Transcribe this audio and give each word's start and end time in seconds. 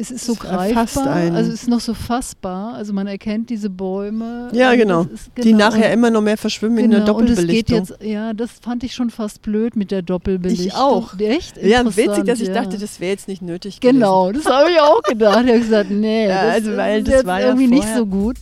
es 0.00 0.10
ist 0.10 0.24
so 0.24 0.32
Es 0.32 0.38
greifbar, 0.38 1.06
also 1.08 1.52
es 1.52 1.62
ist 1.62 1.68
noch 1.68 1.80
so 1.80 1.92
fassbar, 1.92 2.74
also 2.74 2.92
man 2.94 3.06
erkennt 3.06 3.50
diese 3.50 3.68
Bäume. 3.68 4.48
Ja, 4.52 4.74
genau. 4.74 5.04
das 5.04 5.12
ist- 5.20 5.30
Die 5.44 5.52
nachher 5.52 5.92
immer 5.92 6.10
noch 6.10 6.22
mehr 6.22 6.38
verschwimmen 6.38 6.78
in 6.78 6.90
der 6.90 7.00
Genau, 7.00 7.18
und 7.18 7.28
es 7.28 7.36
geht 7.46 7.70
Doppelbelichtung. 7.70 7.78
jetzt, 8.00 8.02
ja, 8.02 8.32
das 8.32 8.50
fand 8.62 8.82
ich 8.82 8.94
schon 8.94 9.10
fast 9.10 9.42
blöd 9.42 9.76
mit 9.76 9.90
der 9.90 10.00
Doppelbelichtung. 10.02 10.66
Ich 10.68 10.74
auch. 10.74 11.18
Echt? 11.18 11.62
ja, 11.62 11.84
witzig, 11.84 12.24
dass 12.24 12.40
ich 12.40 12.48
ja. 12.48 12.54
dachte, 12.54 12.78
das 12.78 12.98
wäre 12.98 13.12
jetzt 13.12 13.28
nicht 13.28 13.42
nötig 13.42 13.80
gewesen. 13.80 13.96
Genau, 14.00 14.32
das 14.32 14.46
habe 14.46 14.70
ich 14.70 14.80
auch 14.80 15.02
gedacht. 15.02 15.44
Ich 15.44 15.50
habe 15.50 15.60
gesagt, 15.60 15.90
nee, 15.90 16.26
Ja, 16.28 16.44
das, 16.46 16.54
also, 16.54 16.76
weil 16.76 16.98
ist 17.00 17.06
das 17.08 17.14
jetzt 17.16 17.26
war 17.26 17.40
ja 17.40 17.46
irgendwie 17.48 17.66
nicht 17.68 17.88
so 17.94 18.06
gut. 18.06 18.38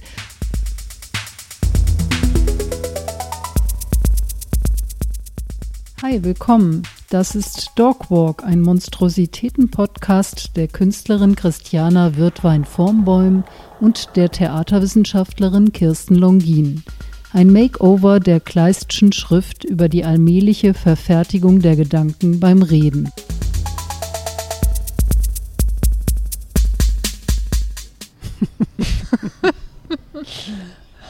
Hi, 6.03 6.23
willkommen. 6.23 6.83
Das 7.11 7.35
ist 7.35 7.71
Dogwalk, 7.75 8.45
ein 8.45 8.61
Monstrositäten-Podcast 8.61 10.55
der 10.57 10.69
Künstlerin 10.69 11.37
Christiana 11.37 12.17
Wirtwein-Vormbäum 12.17 13.45
und 13.81 14.15
der 14.15 14.31
Theaterwissenschaftlerin 14.31 15.73
Kirsten 15.73 16.17
Longin. 16.17 16.83
Ein 17.33 17.51
Makeover 17.51 18.21
der 18.21 18.41
Kleistschen 18.41 19.13
Schrift 19.13 19.65
über 19.65 19.89
die 19.89 20.05
allmähliche 20.05 20.75
Verfertigung 20.75 21.63
der 21.63 21.77
Gedanken 21.77 22.41
beim 22.41 22.61
Reden. 22.61 23.11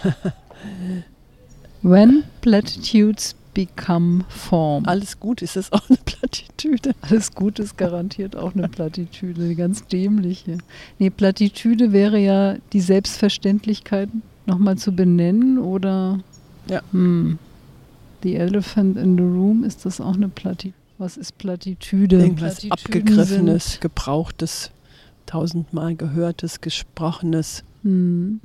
When 1.82 2.22
platitudes 2.40 3.34
become 3.66 4.24
form. 4.28 4.84
Alles 4.86 5.18
gut, 5.18 5.42
ist 5.42 5.56
das 5.56 5.72
auch 5.72 5.88
eine 5.88 5.98
Plattitüde? 6.04 6.94
Alles 7.00 7.32
gut 7.34 7.58
ist 7.58 7.76
garantiert 7.76 8.36
auch 8.36 8.54
eine 8.54 8.68
Plattitüde, 8.68 9.42
eine 9.42 9.56
ganz 9.56 9.84
dämliche. 9.88 10.58
Nee, 11.00 11.10
Plattitüde 11.10 11.90
wäre 11.90 12.20
ja 12.20 12.54
die 12.72 12.80
Selbstverständlichkeit 12.80 14.10
nochmal 14.46 14.78
zu 14.78 14.92
benennen 14.92 15.58
oder 15.58 16.20
Ja. 16.68 16.82
hm, 16.92 17.38
The 18.22 18.36
Elephant 18.36 18.96
in 18.96 19.16
the 19.16 19.24
Room, 19.24 19.64
ist 19.64 19.84
das 19.84 20.00
auch 20.00 20.14
eine 20.14 20.28
Plattitüde? 20.28 20.74
Was 20.98 21.16
ist 21.16 21.36
Plattitüde? 21.38 22.20
Irgendwas 22.20 22.64
Abgegriffenes, 22.70 23.80
Gebrauchtes, 23.80 24.70
tausendmal 25.26 25.96
Gehörtes, 25.96 26.60
Gesprochenes. 26.60 27.64
Sind, 27.82 27.90
hm, 27.90 28.40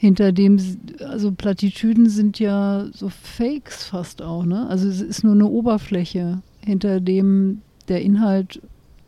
hinter 0.00 0.32
dem, 0.32 0.58
also 1.06 1.32
Plattitüden 1.32 2.08
sind 2.08 2.38
ja 2.38 2.86
so 2.94 3.08
Fakes 3.10 3.84
fast 3.84 4.22
auch, 4.22 4.44
ne? 4.44 4.66
Also 4.70 4.88
es 4.88 5.00
ist 5.02 5.24
nur 5.24 5.34
eine 5.34 5.46
Oberfläche, 5.46 6.40
hinter 6.64 7.00
dem 7.00 7.60
der 7.88 8.00
Inhalt 8.02 8.62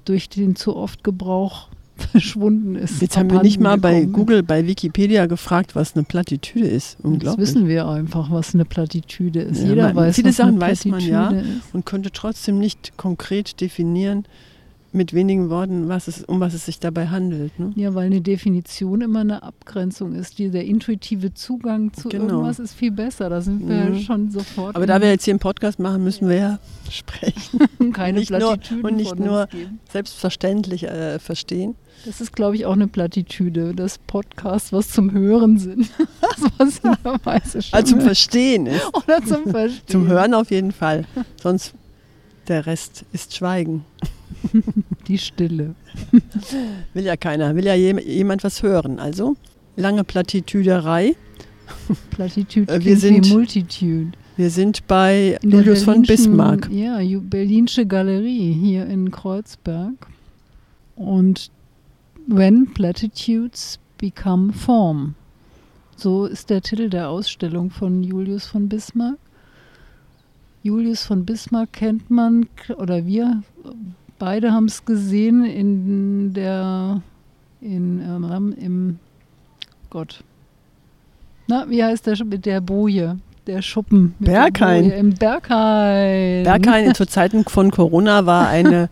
durch 0.05 0.29
den 0.29 0.57
zu 0.57 0.75
oft 0.77 1.05
Gebrauch 1.05 1.69
verschwunden 1.97 2.75
ist. 2.75 3.01
Jetzt 3.03 3.17
haben 3.17 3.31
wir 3.31 3.43
nicht 3.43 3.61
mal 3.61 3.77
bei 3.79 3.91
abhandengekommen. 3.91 4.13
Google, 4.27 4.43
bei 4.43 4.67
Wikipedia 4.67 5.27
gefragt, 5.27 5.77
was 5.77 5.95
eine 5.95 6.03
Plattitüde 6.05 6.67
ist. 6.67 6.95
Jetzt 6.95 7.05
Unglaublich. 7.05 7.47
wissen 7.49 7.69
wir 7.69 7.87
einfach, 7.87 8.31
was 8.31 8.55
eine 8.55 8.65
Plattitüde 8.65 9.43
ist. 9.43 9.61
Ja, 9.63 9.69
Jeder 9.69 9.83
man- 9.89 9.97
weiß, 9.97 10.17
viele 10.17 10.31
was 10.31 10.37
Sachen 10.37 10.51
eine 10.55 10.61
weiß 10.61 10.85
man, 10.87 11.01
ja. 11.01 11.29
Plattitüde 11.29 11.57
ist. 11.59 11.75
Und 11.75 11.87
könnte 11.87 12.11
trotzdem 12.11 12.59
nicht 12.59 12.97
konkret 12.97 13.61
definieren, 13.61 14.25
mit 14.93 15.13
wenigen 15.15 15.51
Worten, 15.51 15.89
was 15.89 16.09
es, 16.09 16.25
um 16.25 16.41
was 16.41 16.53
es 16.53 16.67
sich 16.67 16.81
dabei 16.81 17.07
handelt. 17.09 17.57
Ne? 17.61 17.73
Ja, 17.77 17.95
weil 17.95 18.07
eine 18.07 18.21
Definition 18.21 19.01
immer 19.03 19.21
eine 19.21 19.43
Abgrenzung 19.45 20.15
ist. 20.15 20.39
Die, 20.39 20.51
der 20.51 20.65
intuitive 20.65 21.33
Zugang 21.33 21.93
zu 21.93 22.09
Genau. 22.09 22.25
irgendwas 22.35 22.59
ist 22.59 22.75
viel 22.75 22.91
besser. 22.91 23.29
Da 23.31 23.41
sind 23.41 23.69
wir 23.69 23.77
Mhm. 23.85 24.01
schon 24.01 24.31
sofort. 24.33 24.75
Aber 24.75 24.87
da 24.87 25.01
wir 25.01 25.09
jetzt 25.11 25.25
hier 25.25 25.33
einen 25.33 25.39
Podcast 25.39 25.79
machen, 25.79 26.03
müssen 26.03 26.29
wir 26.29 26.37
ja 26.37 26.59
sprechen. 26.91 27.61
in 27.79 27.93
keine 27.93 28.19
nicht 28.19 28.31
nur- 28.31 28.39
Plattitüden 28.41 28.85
und 28.85 28.97
nicht 28.97 29.17
nur-. 29.19 29.49
Selbstverständlich 29.93 30.85
äh, 30.85 31.19
verstehen. 31.19 31.75
Das 32.07 32.21
ist, 32.21 32.33
glaube 32.35 32.57
ich, 32.57 32.65
auch 32.67 32.73
eine 32.73 32.89
Plattitüde. 32.89 33.75
Das 33.75 33.99
Podcast, 33.99 34.73
was 34.73 34.89
zum 34.89 35.13
Hören 35.13 35.59
sind. 35.59 35.89
Das 36.21 36.51
passenderweise 36.81 37.61
schon. 37.63 37.75
Also 37.77 37.93
zum 37.93 38.01
Verstehen 38.01 38.67
ist. 38.67 38.87
Oder 38.95 39.23
zum 39.25 39.51
Verstehen. 39.51 39.83
Zum 39.87 40.07
Hören 40.07 40.33
auf 40.35 40.51
jeden 40.51 40.73
Fall. 40.73 41.05
Sonst 41.43 41.75
der 42.49 42.65
Rest 42.67 43.05
ist 43.13 43.37
Schweigen. 43.37 43.85
Die 45.09 45.19
Stille. 45.19 45.75
Will 46.95 47.05
ja 47.05 47.17
keiner, 47.17 47.55
will 47.55 47.67
ja 47.67 47.75
jem- 47.75 47.99
jemand 47.99 48.45
was 48.45 48.63
hören. 48.63 48.99
Also 48.99 49.37
lange 49.77 50.05
Plattitüderei. 50.05 51.15
Plattitüde 52.11 52.73
Äh, 52.73 52.85
wir 52.85 52.97
klingt 52.97 52.97
wie 52.97 53.01
sind 53.01 53.29
Multitude. 53.31 54.13
Wir 54.37 54.51
sind 54.51 54.87
bei 54.87 55.39
Julius 55.43 55.83
von 55.83 56.03
Bismarck. 56.03 56.69
Ja, 56.71 56.99
Berlinsche 57.21 57.87
Galerie 57.87 58.53
hier 58.53 58.87
in 58.87 59.11
Kreuzberg. 59.11 59.95
Und 60.97 61.51
When 62.27 62.73
Platitudes 62.73 63.79
Become 63.99 64.53
Form. 64.53 65.15
So 65.97 66.25
ist 66.25 66.49
der 66.49 66.63
Titel 66.63 66.89
der 66.89 67.11
Ausstellung 67.11 67.71
von 67.71 68.03
Julius 68.03 68.47
von 68.47 68.69
Bismarck. 68.69 69.19
Julius 70.63 71.05
von 71.05 71.25
Bismarck 71.27 71.73
kennt 71.75 72.11
man, 72.11 72.47
oder 72.77 73.05
wir 73.07 73.43
beide 74.21 74.53
haben 74.53 74.67
es 74.67 74.85
gesehen 74.85 75.45
in 75.45 76.33
der, 76.33 77.03
in, 77.61 78.01
ähm, 78.01 78.55
im, 78.61 78.99
Gott. 79.89 80.23
Na, 81.49 81.69
wie 81.69 81.83
heißt 81.83 82.07
der, 82.07 82.25
mit 82.25 82.47
der 82.47 82.61
Boje? 82.61 83.19
Der 83.49 83.63
Schuppen. 83.63 84.15
der 84.21 84.33
Berghain. 84.33 84.85
Boje. 84.85 84.95
Im 84.95 85.15
Berghain. 85.15 86.45
Berghain 86.45 86.95
zu 86.95 87.07
Zeiten 87.09 87.45
von 87.45 87.73
Corona 87.73 88.27
war 88.27 88.47
eine, 88.49 88.89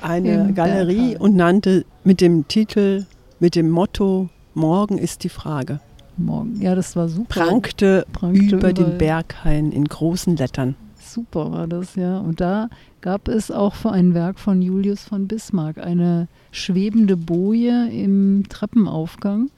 eine 0.00 0.34
Im 0.34 0.54
Galerie 0.54 0.94
Berghain. 0.94 1.16
und 1.16 1.34
nannte 1.34 1.84
mit 2.04 2.20
dem 2.20 2.46
Titel, 2.46 3.06
mit 3.40 3.56
dem 3.56 3.70
Motto 3.70 4.28
Morgen 4.54 4.98
ist 4.98 5.24
die 5.24 5.30
Frage. 5.30 5.80
Morgen. 6.18 6.60
Ja, 6.60 6.74
das 6.74 6.94
war 6.94 7.08
super. 7.08 7.40
Prangte, 7.40 8.06
Prangte 8.12 8.56
über 8.56 8.74
den 8.74 8.84
überall. 8.84 8.98
Berghain 8.98 9.72
in 9.72 9.86
großen 9.86 10.36
Lettern. 10.36 10.76
Super 11.02 11.50
war 11.52 11.66
das, 11.66 11.96
ja. 11.96 12.18
Und 12.18 12.40
da 12.40 12.68
gab 13.00 13.28
es 13.28 13.50
auch 13.50 13.74
für 13.74 13.90
ein 13.90 14.14
Werk 14.14 14.38
von 14.38 14.62
Julius 14.62 15.04
von 15.04 15.26
Bismarck 15.26 15.78
eine 15.78 16.28
schwebende 16.52 17.16
Boje 17.16 17.88
im 17.90 18.44
Treppenaufgang. 18.48 19.50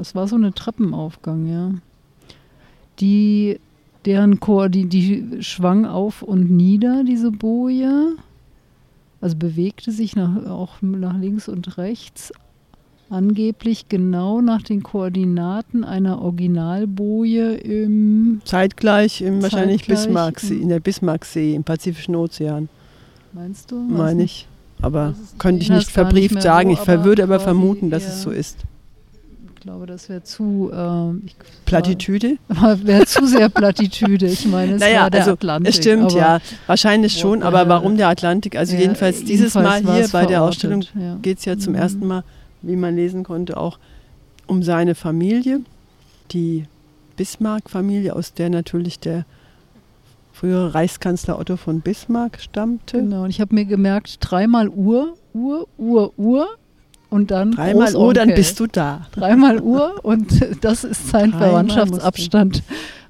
Es 0.00 0.14
war 0.14 0.26
so 0.26 0.36
eine 0.36 0.52
Treppenaufgang, 0.52 1.46
ja. 1.46 1.70
Die, 3.00 3.60
deren 4.04 4.40
Koordin 4.40 4.88
die 4.88 5.42
schwang 5.42 5.86
auf 5.86 6.22
und 6.22 6.50
nieder, 6.50 7.04
diese 7.04 7.30
Boje. 7.30 8.16
Also 9.20 9.36
bewegte 9.36 9.90
sich 9.90 10.16
nach, 10.16 10.46
auch 10.46 10.82
nach 10.82 11.16
links 11.18 11.48
und 11.48 11.78
rechts. 11.78 12.32
Angeblich 13.10 13.88
genau 13.88 14.40
nach 14.40 14.62
den 14.62 14.82
Koordinaten 14.82 15.84
einer 15.84 16.20
Originalboje 16.22 17.54
im 17.54 18.40
Zeitgleich 18.44 19.20
im 19.20 19.42
wahrscheinlich 19.42 19.82
Zeitgleich 19.82 20.06
Bismarcksee, 20.06 20.54
im- 20.54 20.62
in 20.62 20.68
der 20.70 20.80
Bismarcksee, 20.80 21.54
im 21.54 21.64
Pazifischen 21.64 22.16
Ozean, 22.16 22.68
Meinst 23.32 23.70
du? 23.70 23.76
meine 23.76 24.24
ich. 24.24 24.48
Aber 24.82 25.14
könnte 25.38 25.62
ich 25.62 25.68
nicht 25.68 25.78
nicht 25.78 25.90
verbrieft 25.90 26.34
mehr 26.34 26.42
sagen. 26.42 26.70
wo, 26.70 26.72
ich 26.74 27.04
würde 27.04 27.22
aber 27.22 27.40
vermuten, 27.40 27.90
dass 27.90 28.06
es 28.06 28.22
so 28.22 28.30
ist. 28.30 28.58
Ich 29.54 29.60
glaube, 29.60 29.86
das 29.86 30.08
wäre 30.10 30.22
zu. 30.22 30.70
ähm, 30.74 31.22
ich, 31.24 31.36
Plattitüde? 31.64 32.36
Wäre 32.82 33.06
zu 33.06 33.26
sehr 33.26 33.48
Plattitüde. 33.48 34.26
Ich 34.26 34.44
meine, 34.46 34.74
es 34.74 34.80
Naja, 34.80 35.02
war 35.02 35.10
der 35.10 35.20
also 35.20 35.32
Atlantik. 35.32 35.70
es 35.70 35.76
stimmt, 35.76 36.12
ja. 36.12 36.40
Wahrscheinlich 36.66 37.18
schon, 37.18 37.42
aber 37.42 37.66
warum 37.68 37.96
der 37.96 38.08
Atlantik? 38.08 38.56
Also 38.56 38.74
ja, 38.74 38.80
jedenfalls 38.82 39.24
dieses 39.24 39.54
Mal 39.54 39.80
hier 39.80 40.08
bei 40.12 40.26
der 40.26 40.42
Ausstellung 40.42 40.82
ja. 41.00 41.16
geht 41.22 41.38
es 41.38 41.44
ja 41.46 41.56
zum 41.56 41.72
Mhm. 41.72 41.78
ersten 41.78 42.06
Mal, 42.06 42.24
wie 42.66 42.76
man 42.76 42.96
lesen 42.96 43.24
konnte, 43.24 43.56
auch 43.56 43.78
um 44.46 44.62
seine 44.62 44.94
Familie, 44.94 45.60
die 46.30 46.64
Bismarck-Familie, 47.16 48.14
aus 48.14 48.34
der 48.34 48.50
natürlich 48.50 48.98
der 48.98 49.24
frühere 50.32 50.74
Reichskanzler 50.74 51.38
Otto 51.38 51.56
von 51.56 51.80
Bismarck 51.80 52.40
stammte. 52.40 52.98
Genau, 52.98 53.24
und 53.24 53.30
ich 53.30 53.40
habe 53.40 53.54
mir 53.54 53.64
gemerkt, 53.64 54.18
dreimal 54.20 54.68
Uhr, 54.68 55.14
Uhr, 55.32 55.68
Uhr, 55.78 56.12
Uhr 56.18 56.48
und 57.08 57.30
dann 57.30 57.52
Dreimal 57.52 57.94
Uhr, 57.94 58.12
dann 58.12 58.34
bist 58.34 58.58
du 58.58 58.66
da. 58.66 59.06
Dreimal 59.12 59.60
Uhr 59.60 60.00
und 60.02 60.44
das 60.62 60.82
ist 60.82 61.08
sein 61.08 61.32
Verwandtschaftsabstand. 61.32 62.62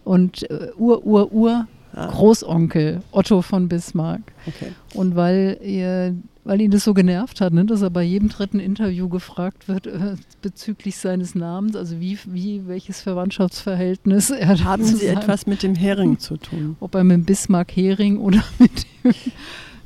Und 0.05 0.49
äh, 0.51 0.69
Uhr, 0.77 1.05
Uhr, 1.07 1.33
Uhr, 1.33 1.67
Ah, 1.95 2.09
Großonkel 2.09 3.03
Otto 3.13 3.41
von 3.43 3.69
Bismarck. 3.69 4.21
okay. 4.47 4.73
Und 4.95 5.15
weil, 5.17 5.59
er, 5.63 6.13
weil 6.45 6.61
ihn 6.61 6.71
das 6.73 6.85
so 6.85 6.93
genervt 6.95 7.41
hat, 7.41 7.53
ne, 7.53 7.65
dass 7.65 7.83
er 7.83 7.91
bei 7.91 8.03
jedem 8.03 8.29
dritten 8.29 8.59
Interview 8.61 9.09
gefragt 9.09 9.69
wird 9.69 9.87
äh, 9.87 10.17
bezüglich 10.43 10.97
seines 10.97 11.35
Namens, 11.35 11.77
also 11.77 12.01
wie, 12.01 12.19
wie 12.27 12.67
welches 12.67 13.01
Verwandtschaftsverhältnis 13.01 14.31
er 14.31 14.63
Haben 14.65 14.85
zu 14.85 14.97
Sie 14.97 15.07
etwas 15.07 15.47
mit 15.47 15.63
dem 15.63 15.75
Hering 15.75 16.19
zu 16.19 16.37
tun? 16.37 16.77
ob 16.81 16.95
er 16.95 17.05
mit 17.05 17.27
Bismarck 17.27 17.71
Hering 17.77 18.19
oder 18.19 18.43
mit 18.59 18.87
dem 19.05 19.13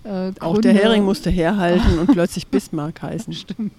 äh, 0.04 0.32
Auch 0.40 0.58
der 0.60 0.72
Hering 0.72 1.04
musste 1.04 1.28
herhalten 1.30 1.98
und 1.98 2.12
plötzlich 2.12 2.46
Bismarck 2.48 3.02
heißen. 3.02 3.32
Stimmt. 3.34 3.72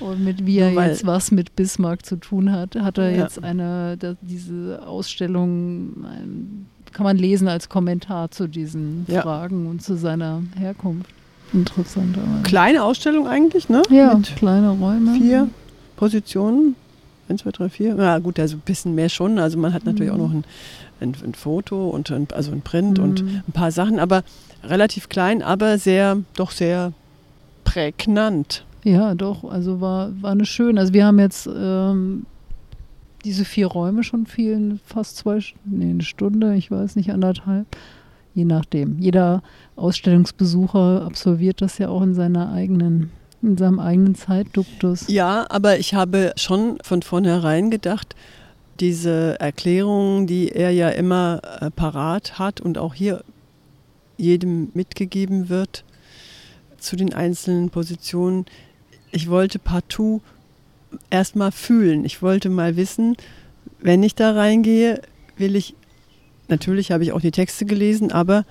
Und 0.00 0.24
mit 0.24 0.46
wie 0.46 0.58
er 0.58 0.70
jetzt 0.72 1.04
was 1.06 1.30
mit 1.30 1.56
Bismarck 1.56 2.06
zu 2.06 2.16
tun 2.16 2.52
hat, 2.52 2.74
hat 2.76 2.96
er 2.96 3.10
Ja. 3.10 3.22
jetzt 3.22 3.44
eine, 3.44 3.96
da, 3.98 4.14
diese 4.22 4.80
Ausstellung, 4.86 6.04
ein, 6.04 6.66
kann 6.92 7.04
man 7.04 7.16
lesen 7.16 7.48
als 7.48 7.68
Kommentar 7.68 8.30
zu 8.30 8.48
diesen 8.48 9.04
Ja. 9.08 9.22
Fragen 9.22 9.66
und 9.66 9.82
zu 9.82 9.96
seiner 9.96 10.42
Herkunft. 10.58 11.10
Interessanterweise. 11.52 12.42
Kleine 12.44 12.82
Ausstellung 12.84 13.26
eigentlich, 13.26 13.68
ne? 13.68 13.82
Ja, 13.90 14.14
Mit 14.14 14.36
kleine 14.36 14.70
Räume. 14.70 15.14
vier 15.14 15.48
Positionen. 15.96 16.76
Eins, 17.28 17.42
zwei, 17.42 17.50
drei, 17.50 17.68
vier. 17.68 17.94
Ja, 17.96 18.18
gut, 18.18 18.38
also 18.40 18.56
ein 18.56 18.62
bisschen 18.64 18.94
mehr 18.94 19.08
schon. 19.08 19.38
Also 19.38 19.58
man 19.58 19.72
hat 19.72 19.84
natürlich 19.84 20.12
Mhm. 20.12 20.18
auch 20.20 20.28
noch 20.28 20.32
ein, 20.34 20.44
ein, 21.00 21.14
ein 21.24 21.34
Foto 21.34 21.88
und 21.90 22.10
ein, 22.10 22.26
also 22.34 22.50
ein 22.52 22.62
Print 22.62 22.98
und 22.98 23.22
Mhm. 23.22 23.42
ein 23.48 23.52
paar 23.52 23.70
Sachen, 23.72 23.98
aber 24.00 24.22
relativ 24.64 25.08
klein, 25.08 25.42
aber 25.42 25.78
sehr, 25.78 26.18
doch 26.36 26.50
sehr 26.50 26.92
prägnant. 27.64 28.64
Ja, 28.82 29.14
doch, 29.14 29.44
also 29.44 29.80
war, 29.80 30.10
war 30.22 30.32
eine 30.32 30.46
schöne. 30.46 30.80
Also 30.80 30.92
wir 30.92 31.04
haben 31.06 31.18
jetzt 31.18 31.48
ähm, 31.52 32.26
diese 33.24 33.44
vier 33.44 33.66
Räume 33.66 34.02
schon 34.02 34.26
vielen, 34.26 34.80
fast 34.84 35.16
zwei, 35.16 35.40
nee, 35.64 35.90
eine 35.90 36.02
Stunde, 36.02 36.54
ich 36.54 36.70
weiß 36.70 36.96
nicht, 36.96 37.10
anderthalb, 37.10 37.66
je 38.34 38.44
nachdem. 38.44 38.98
Jeder 38.98 39.42
Ausstellungsbesucher 39.76 41.02
absolviert 41.04 41.62
das 41.62 41.78
ja 41.78 41.88
auch 41.88 42.02
in 42.02 42.14
seiner 42.14 42.52
eigenen, 42.52 43.10
in 43.42 43.56
seinem 43.56 43.78
eigenen 43.78 44.14
Zeitduktus. 44.14 45.06
Ja, 45.08 45.46
aber 45.48 45.78
ich 45.78 45.94
habe 45.94 46.32
schon 46.36 46.78
von 46.82 47.02
vornherein 47.02 47.70
gedacht, 47.70 48.14
diese 48.80 49.38
Erklärungen, 49.40 50.26
die 50.26 50.50
er 50.50 50.70
ja 50.70 50.88
immer 50.88 51.42
äh, 51.60 51.70
parat 51.70 52.38
hat 52.38 52.60
und 52.60 52.78
auch 52.78 52.94
hier 52.94 53.22
jedem 54.16 54.70
mitgegeben 54.74 55.48
wird 55.48 55.84
zu 56.78 56.96
den 56.96 57.12
einzelnen 57.12 57.70
Positionen, 57.70 58.46
ich 59.12 59.28
wollte 59.28 59.58
partout 59.58 60.22
erstmal 61.10 61.52
fühlen. 61.52 62.04
Ich 62.04 62.22
wollte 62.22 62.48
mal 62.48 62.76
wissen, 62.76 63.16
wenn 63.80 64.02
ich 64.02 64.14
da 64.14 64.32
reingehe, 64.32 65.00
will 65.36 65.56
ich, 65.56 65.74
natürlich 66.48 66.92
habe 66.92 67.04
ich 67.04 67.12
auch 67.12 67.20
die 67.20 67.30
Texte 67.30 67.64
gelesen, 67.64 68.12
aber 68.12 68.44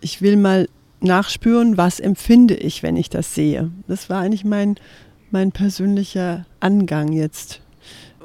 ich 0.00 0.22
will 0.22 0.36
mal 0.36 0.68
nachspüren, 1.00 1.76
was 1.76 2.00
empfinde 2.00 2.54
ich, 2.54 2.82
wenn 2.82 2.96
ich 2.96 3.10
das 3.10 3.34
sehe. 3.34 3.70
Das 3.88 4.08
war 4.08 4.20
eigentlich 4.20 4.44
mein, 4.44 4.76
mein 5.30 5.52
persönlicher 5.52 6.46
Angang 6.60 7.12
jetzt. 7.12 7.60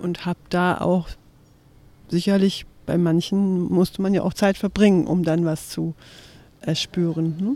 Und 0.02 0.26
habe 0.26 0.40
da 0.50 0.80
auch 0.80 1.10
sicherlich 2.10 2.66
bei 2.86 2.98
manchen 2.98 3.72
musste 3.72 4.02
man 4.02 4.14
ja 4.14 4.24
auch 4.24 4.34
Zeit 4.34 4.58
verbringen, 4.58 5.08
um 5.08 5.24
dann 5.24 5.46
was 5.46 5.70
zu 5.70 5.94
erspüren. 6.62 7.36
Ne? 7.40 7.56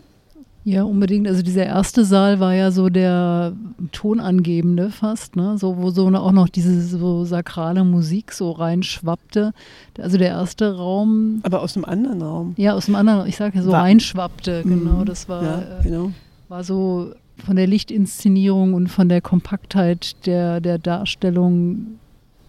Ja, 0.67 0.81
unbedingt. 0.83 1.27
Also 1.27 1.43
dieser 1.43 1.63
erste 1.67 2.03
Saal 2.05 2.39
war 2.39 2.55
ja 2.55 2.71
so 2.71 2.89
der 2.89 3.53
tonangebende 3.91 4.89
fast, 4.89 5.35
ne? 5.35 5.59
So, 5.59 5.77
wo 5.77 5.91
so 5.91 6.07
auch 6.07 6.31
noch 6.31 6.49
diese 6.49 6.81
so 6.81 7.23
sakrale 7.23 7.83
Musik 7.83 8.31
so 8.31 8.51
reinschwappte. 8.51 9.53
Also 9.99 10.17
der 10.17 10.29
erste 10.29 10.75
Raum, 10.75 11.39
Aber 11.43 11.61
aus 11.61 11.75
einem 11.77 11.85
anderen 11.85 12.21
Raum. 12.23 12.53
ja, 12.57 12.73
aus 12.73 12.85
dem 12.87 12.95
anderen, 12.95 13.27
ich 13.27 13.37
sage 13.37 13.57
ja 13.57 13.63
so 13.63 13.71
War- 13.71 13.83
reinschwappte, 13.83 14.63
genau. 14.63 15.01
Mhm. 15.01 15.05
Das 15.05 15.29
war, 15.29 15.43
ja, 15.43 15.59
äh, 15.59 15.83
genau. 15.83 16.11
war 16.49 16.63
so 16.63 17.11
von 17.45 17.55
der 17.55 17.67
Lichtinszenierung 17.67 18.73
und 18.73 18.87
von 18.87 19.07
der 19.07 19.21
Kompaktheit 19.21 20.15
der, 20.25 20.61
der 20.61 20.79
Darstellung 20.79 21.99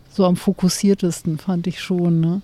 so 0.09 0.25
am 0.25 0.37
fokussiertesten, 0.37 1.37
fand 1.37 1.67
ich 1.67 1.81
schon. 1.81 2.21
Ne? 2.21 2.41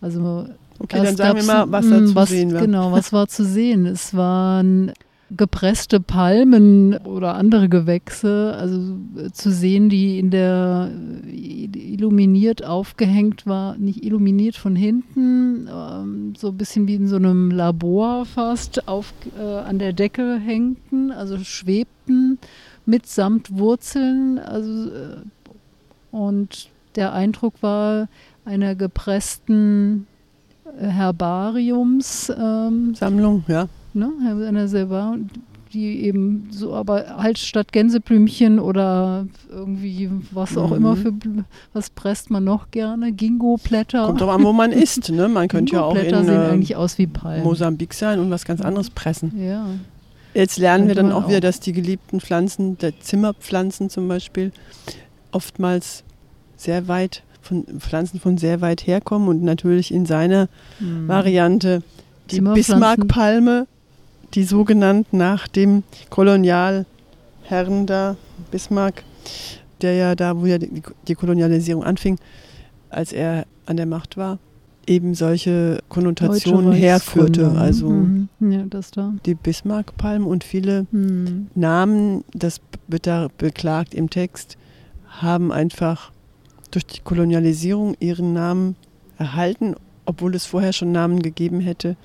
Also 0.00 0.46
Okay, 0.78 0.96
dann 0.98 1.06
erst 1.06 1.16
sagen 1.18 1.38
wir 1.38 1.44
mal, 1.44 1.72
was 1.72 1.88
da 1.88 2.06
zu 2.06 2.14
was, 2.14 2.28
sehen 2.28 2.54
war. 2.54 2.60
Genau, 2.60 2.92
was 2.92 3.12
war 3.12 3.26
zu 3.26 3.44
sehen? 3.44 3.84
Es 3.84 4.14
waren 4.14 4.92
gepresste 5.30 6.00
Palmen 6.00 6.96
oder 6.98 7.34
andere 7.34 7.68
Gewächse, 7.68 8.54
also 8.58 8.96
zu 9.32 9.50
sehen, 9.50 9.88
die 9.88 10.18
in 10.18 10.30
der 10.30 10.90
äh, 11.26 11.68
illuminiert 11.92 12.64
aufgehängt 12.64 13.46
war, 13.46 13.76
nicht 13.76 14.04
illuminiert 14.04 14.56
von 14.56 14.74
hinten, 14.74 15.68
ähm, 15.70 16.34
so 16.36 16.48
ein 16.48 16.56
bisschen 16.56 16.88
wie 16.88 16.94
in 16.94 17.08
so 17.08 17.16
einem 17.16 17.50
Labor 17.50 18.24
fast 18.24 18.88
auf, 18.88 19.12
äh, 19.38 19.42
an 19.42 19.78
der 19.78 19.92
Decke 19.92 20.38
hängten, 20.38 21.10
also 21.10 21.38
schwebten 21.38 22.38
mitsamt 22.86 23.58
Wurzeln, 23.58 24.38
also 24.38 24.90
äh, 24.90 25.16
und 26.10 26.70
der 26.96 27.12
Eindruck 27.12 27.54
war 27.60 28.08
einer 28.46 28.74
gepressten 28.74 30.06
äh, 30.80 30.86
Herbariums, 30.86 32.32
ähm, 32.34 32.94
Sammlung, 32.94 33.44
ja. 33.46 33.68
Ne, 33.94 34.10
einer 34.46 34.68
selber, 34.68 35.16
die 35.72 36.04
eben 36.04 36.48
so, 36.50 36.74
aber 36.74 37.16
halt 37.18 37.38
statt 37.38 37.72
Gänseblümchen 37.72 38.58
oder 38.58 39.26
irgendwie 39.50 40.10
was 40.30 40.56
auch 40.56 40.70
Mhm. 40.70 40.76
immer 40.76 40.96
für, 40.96 41.12
was 41.72 41.90
presst 41.90 42.30
man 42.30 42.44
noch 42.44 42.70
gerne? 42.70 43.12
Gingo-Blätter. 43.12 44.06
Kommt 44.06 44.20
drauf 44.20 44.30
an, 44.30 44.42
wo 44.44 44.52
man 44.52 44.72
ist. 44.72 45.10
Ne? 45.10 45.28
Man 45.28 45.48
könnte 45.48 45.76
ja 45.76 45.82
auch 45.82 45.94
in 45.94 46.08
sehen 46.08 46.28
äh, 46.28 46.48
eigentlich 46.48 46.76
aus 46.76 46.96
wie 46.98 47.06
Palmen. 47.06 47.44
Mosambik 47.44 47.92
sein 47.92 48.18
und 48.18 48.30
was 48.30 48.44
ganz 48.44 48.60
anderes 48.60 48.90
pressen. 48.90 49.32
Ja, 49.38 49.66
Jetzt 50.34 50.58
lernen 50.58 50.86
wir 50.86 50.94
Könnte 50.94 51.10
dann 51.10 51.12
man 51.14 51.24
auch 51.24 51.28
wieder, 51.28 51.38
auch. 51.38 51.42
dass 51.42 51.60
die 51.60 51.72
geliebten 51.72 52.20
Pflanzen, 52.20 52.78
der 52.78 52.98
Zimmerpflanzen 53.00 53.90
zum 53.90 54.08
Beispiel, 54.08 54.52
oftmals 55.32 56.04
sehr 56.56 56.86
weit 56.88 57.22
von 57.40 57.64
Pflanzen 57.78 58.20
von 58.20 58.36
sehr 58.36 58.60
weit 58.60 58.86
herkommen 58.86 59.28
und 59.28 59.42
natürlich 59.42 59.92
in 59.92 60.06
seiner 60.06 60.48
hm. 60.78 61.08
Variante 61.08 61.82
die. 62.30 62.40
Bismarckpalme, 62.40 63.66
die 64.34 64.44
sogenannt 64.44 65.12
nach 65.12 65.48
dem 65.48 65.82
Kolonialherren 66.10 67.86
da, 67.86 68.16
Bismarck, 68.50 69.04
der 69.80 69.94
ja 69.94 70.14
da, 70.14 70.36
wo 70.40 70.46
ja 70.46 70.58
die, 70.58 70.82
die 71.06 71.14
Kolonialisierung 71.14 71.84
anfing, 71.84 72.18
als 72.90 73.12
er 73.12 73.46
an 73.66 73.76
der 73.76 73.86
Macht 73.86 74.16
war, 74.16 74.38
eben 74.86 75.14
solche 75.14 75.80
Konnotationen 75.88 76.72
herführte. 76.72 77.50
Also 77.50 77.90
Mhm. 77.90 78.28
Ja, 78.40 78.64
die 79.26 79.34
Bismarckpalmen 79.34 80.26
und 80.26 80.44
viele 80.44 80.86
Hm. 80.90 81.48
Namen, 81.54 82.24
das 82.32 82.60
wird 82.86 83.06
da 83.06 83.28
beklagt 83.36 83.94
im 83.94 84.08
Text, 84.08 84.56
haben 85.20 85.52
einfach 85.52 86.12
durch 86.70 86.86
die 86.86 87.00
Kolonialisierung 87.00 87.96
ihren 88.00 88.32
Namen 88.32 88.76
erhalten, 89.18 89.74
obwohl 90.06 90.34
es 90.34 90.46
vorher 90.46 90.72
schon 90.72 90.92
Namen 90.92 91.20
gegeben 91.20 91.60
hätte, 91.60 91.96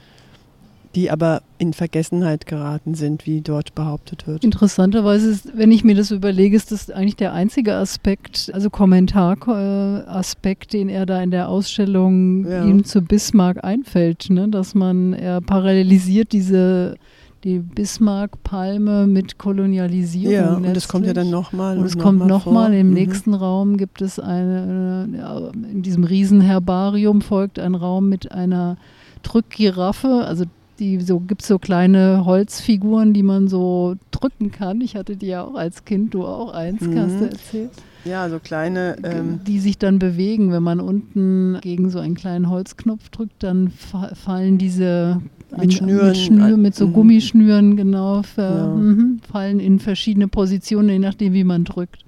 die 0.95 1.09
aber 1.09 1.41
in 1.57 1.73
Vergessenheit 1.73 2.45
geraten 2.45 2.93
sind, 2.93 3.25
wie 3.25 3.41
dort 3.41 3.73
behauptet 3.73 4.27
wird. 4.27 4.43
Interessanterweise, 4.43 5.29
ist, 5.31 5.57
wenn 5.57 5.71
ich 5.71 5.83
mir 5.83 5.95
das 5.95 6.11
überlege, 6.11 6.55
ist 6.55 6.71
das 6.71 6.91
eigentlich 6.91 7.15
der 7.15 7.33
einzige 7.33 7.73
Aspekt, 7.75 8.51
also 8.53 8.69
Kommentaraspekt, 8.69 10.73
den 10.73 10.89
er 10.89 11.05
da 11.05 11.21
in 11.21 11.31
der 11.31 11.49
Ausstellung 11.49 12.45
Ja. 12.45 12.65
ihm 12.65 12.83
zu 12.83 13.01
Bismarck 13.01 13.63
einfällt, 13.63 14.29
ne? 14.29 14.47
dass 14.49 14.75
man, 14.75 15.13
er 15.13 15.41
parallelisiert 15.41 16.31
diese, 16.31 16.95
die 17.43 17.59
Bismarck-Palme 17.59 19.07
mit 19.07 19.37
Kolonialisierung. 19.37 20.33
Ja, 20.33 20.53
und 20.55 20.75
das 20.75 20.87
kommt 20.87 21.05
ja 21.05 21.11
letztlich. 21.11 21.31
dann 21.31 21.33
nochmal. 21.39 21.77
Und 21.77 21.85
es 21.85 21.97
kommt 21.97 22.25
nochmal, 22.25 22.73
im 22.73 22.87
Mhm. 22.89 22.93
nächsten 22.93 23.33
Raum 23.33 23.77
gibt 23.77 24.01
es 24.01 24.19
eine, 24.19 25.07
äh, 25.13 25.17
ja, 25.17 25.49
in 25.71 25.81
diesem 25.81 26.03
Riesenherbarium 26.03 27.21
folgt 27.21 27.59
ein 27.59 27.75
Raum 27.75 28.09
mit 28.09 28.31
einer 28.31 28.77
Drückgiraffe, 29.23 30.25
also 30.25 30.45
die 30.79 30.99
so 31.01 31.19
gibt 31.19 31.43
so 31.43 31.59
kleine 31.59 32.25
Holzfiguren, 32.25 33.13
die 33.13 33.23
man 33.23 33.47
so 33.47 33.95
drücken 34.11 34.51
kann. 34.51 34.81
Ich 34.81 34.95
hatte 34.95 35.15
die 35.15 35.27
ja 35.27 35.43
auch 35.43 35.55
als 35.55 35.85
Kind, 35.85 36.13
du 36.13 36.25
auch 36.25 36.53
eins, 36.53 36.81
Mhm. 36.81 36.97
hast 36.99 37.19
du 37.19 37.25
erzählt. 37.25 37.71
Ja, 38.05 38.29
so 38.29 38.39
kleine. 38.39 38.97
Ähm, 39.03 39.39
die 39.47 39.59
sich 39.59 39.77
dann 39.77 39.97
bewegen, 39.99 40.51
wenn 40.51 40.63
man 40.63 40.79
unten 40.81 41.57
gegen 41.61 41.89
so 41.89 41.99
einen 41.99 42.15
kleinen 42.15 42.49
Holzknopf 42.49 43.09
drückt, 43.09 43.41
dann 43.43 43.69
fa 43.69 44.11
fallen 44.13 44.57
diese 44.57 45.21
Mit 45.57 45.73
Schnüren 45.73 46.07
mit, 46.07 46.17
Schnür, 46.17 46.43
an- 46.55 46.61
mit 46.61 46.75
so 46.75 46.87
mhm. 46.87 46.93
Gummischnüren 46.93 47.77
genau 47.77 48.23
ver, 48.23 48.55
Ja. 48.67 48.75
mhm, 48.75 49.19
fallen 49.31 49.59
in 49.61 49.79
verschiedene 49.79 50.27
Positionen, 50.27 50.89
je 50.89 50.99
nachdem 50.99 51.31
wie 51.33 51.43
man 51.45 51.63
drückt. 51.63 52.03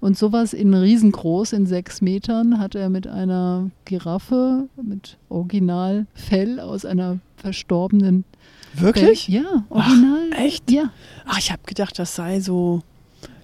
Und 0.00 0.16
sowas 0.16 0.52
in 0.54 0.72
riesengroß, 0.72 1.52
in 1.52 1.66
sechs 1.66 2.00
Metern, 2.00 2.58
hat 2.58 2.74
er 2.74 2.88
mit 2.88 3.06
einer 3.06 3.70
Giraffe, 3.84 4.68
mit 4.82 5.18
Originalfell 5.28 6.58
aus 6.60 6.84
einer 6.84 7.18
verstorbenen 7.36 8.24
wirklich? 8.74 9.26
Fell. 9.26 9.34
Ja, 9.34 9.64
original. 9.68 10.30
echt? 10.38 10.70
Ja, 10.70 10.90
Ach, 11.26 11.38
ich 11.38 11.50
habe 11.52 11.62
gedacht, 11.66 11.98
das 11.98 12.14
sei 12.14 12.40
so. 12.40 12.82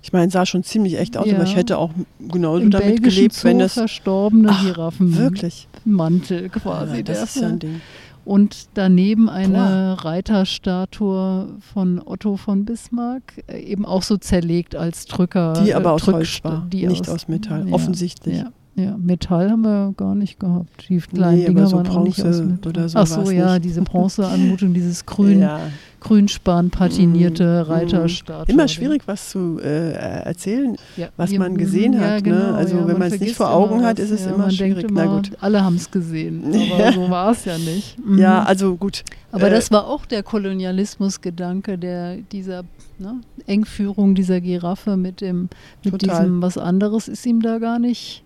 Ich 0.03 0.13
meine, 0.13 0.31
sah 0.31 0.47
schon 0.47 0.63
ziemlich 0.63 0.99
echt 0.99 1.17
aus, 1.17 1.27
Ja. 1.27 1.35
aber 1.35 1.45
ich 1.45 1.57
hätte 1.57 1.79
auch 1.79 1.91
genauso 2.21 2.63
im 2.63 2.71
damit 2.71 3.03
gelebt, 3.03 3.35
Zoo 3.35 3.49
wenn 3.49 3.59
das. 3.59 3.73
verstorbene 3.75 4.51
Ach, 4.53 4.65
Giraffen. 4.65 5.17
Wirklich? 5.19 5.67
Mantel 5.85 6.49
quasi. 6.49 6.97
Ja, 6.99 7.03
das 7.03 7.17
der 7.19 7.25
ist 7.25 7.37
ja 7.37 7.49
ein 7.49 7.59
Ding. 7.59 7.81
Und 8.27 8.71
daneben 8.75 9.29
eine 9.29 10.05
Reiterstatue 10.05 11.59
von 11.61 12.03
Otto 12.05 12.37
von 12.37 12.65
Bismarck, 12.65 13.45
äh, 13.47 13.61
eben 13.61 13.87
auch 13.87 14.03
so 14.03 14.17
zerlegt 14.17 14.75
als 14.75 15.07
Drücker. 15.07 15.53
Die 15.65 15.73
aber 15.75 15.91
äh, 15.91 15.93
aus 15.93 16.07
Holz 16.09 16.41
war, 16.43 16.67
nicht 16.73 17.09
aus 17.09 17.29
Metall, 17.29 17.69
offensichtlich. 17.71 18.39
Ja, 18.39 18.51
Ja, 18.79 18.95
Metall 18.99 19.51
haben 19.51 19.63
wir 19.63 19.95
gar 19.97 20.15
nicht 20.15 20.39
gehabt. 20.39 20.87
Die 20.91 20.99
kleinen 20.99 21.39
Nee, 21.39 21.47
Dinger 21.47 21.67
so 21.67 21.79
waren 21.79 21.87
auch 21.89 22.05
nicht 22.05 22.19
aus 22.21 22.25
Bronze 22.25 22.45
Metall. 22.45 22.71
oder 22.73 22.89
so 22.91 22.99
Ach 22.99 23.07
so, 23.07 23.31
ja, 23.31 23.55
nicht. 23.55 23.65
diese 23.65 23.81
Bronzeanmutung, 23.81 24.75
dieses 24.75 25.07
grün, 25.07 25.41
Ja, 25.41 25.61
grünspan 26.01 26.69
patinierte 26.69 27.65
Mhm. 27.65 27.73
Reiterstatue. 27.73 28.53
immer 28.55 28.69
schwierig, 28.69 29.03
was 29.07 29.31
zu 29.31 29.59
äh, 29.63 29.93
erzählen. 29.93 30.77
Ja, 30.99 31.09
was 31.17 31.33
man 31.33 31.57
gesehen 31.57 31.95
ja, 31.95 32.01
hat, 32.01 32.15
ne? 32.17 32.33
Genau, 32.33 32.53
Also 32.55 32.77
ja, 32.77 32.87
wenn 32.87 32.99
man 32.99 33.09
es 33.11 33.19
nicht 33.19 33.35
vor 33.35 33.51
Augen 33.51 33.77
immer 33.79 33.87
hat, 33.89 33.99
ist 33.99 34.11
es 34.11 34.27
immer 34.27 34.37
man 34.39 34.51
schwierig. 34.51 34.75
Denkt 34.83 34.93
Na 34.95 35.05
immer, 35.05 35.17
gut. 35.17 35.31
Alle 35.41 35.65
haben 35.65 35.77
es 35.77 35.91
gesehen, 35.91 36.45
aber 36.79 36.93
so 36.93 37.09
war 37.09 37.31
es 37.33 37.47
ja 37.47 37.57
nicht. 37.57 37.97
Mhm. 38.07 38.19
Ja, 38.19 38.43
also 38.43 38.77
gut. 38.77 39.05
Aber 39.33 39.47
Äh, 39.49 39.51
das 39.53 39.71
war 39.71 39.87
auch 39.87 40.05
der 40.05 40.23
Kolonialismusgedanke, 40.23 41.79
der 41.79 42.17
dieser 42.19 42.63
ne, 42.99 43.21
Engführung 43.47 44.15
dieser 44.15 44.41
Giraffe 44.41 44.97
mit 44.97 45.21
dem 45.23 45.49
mit 45.85 45.99
Total. 45.99 46.21
diesem 46.25 46.43
was 46.43 46.59
anderes 46.59 47.09
ist 47.09 47.25
ihm 47.27 47.41
da 47.41 47.59
gar 47.59 47.79
nicht 47.79 48.23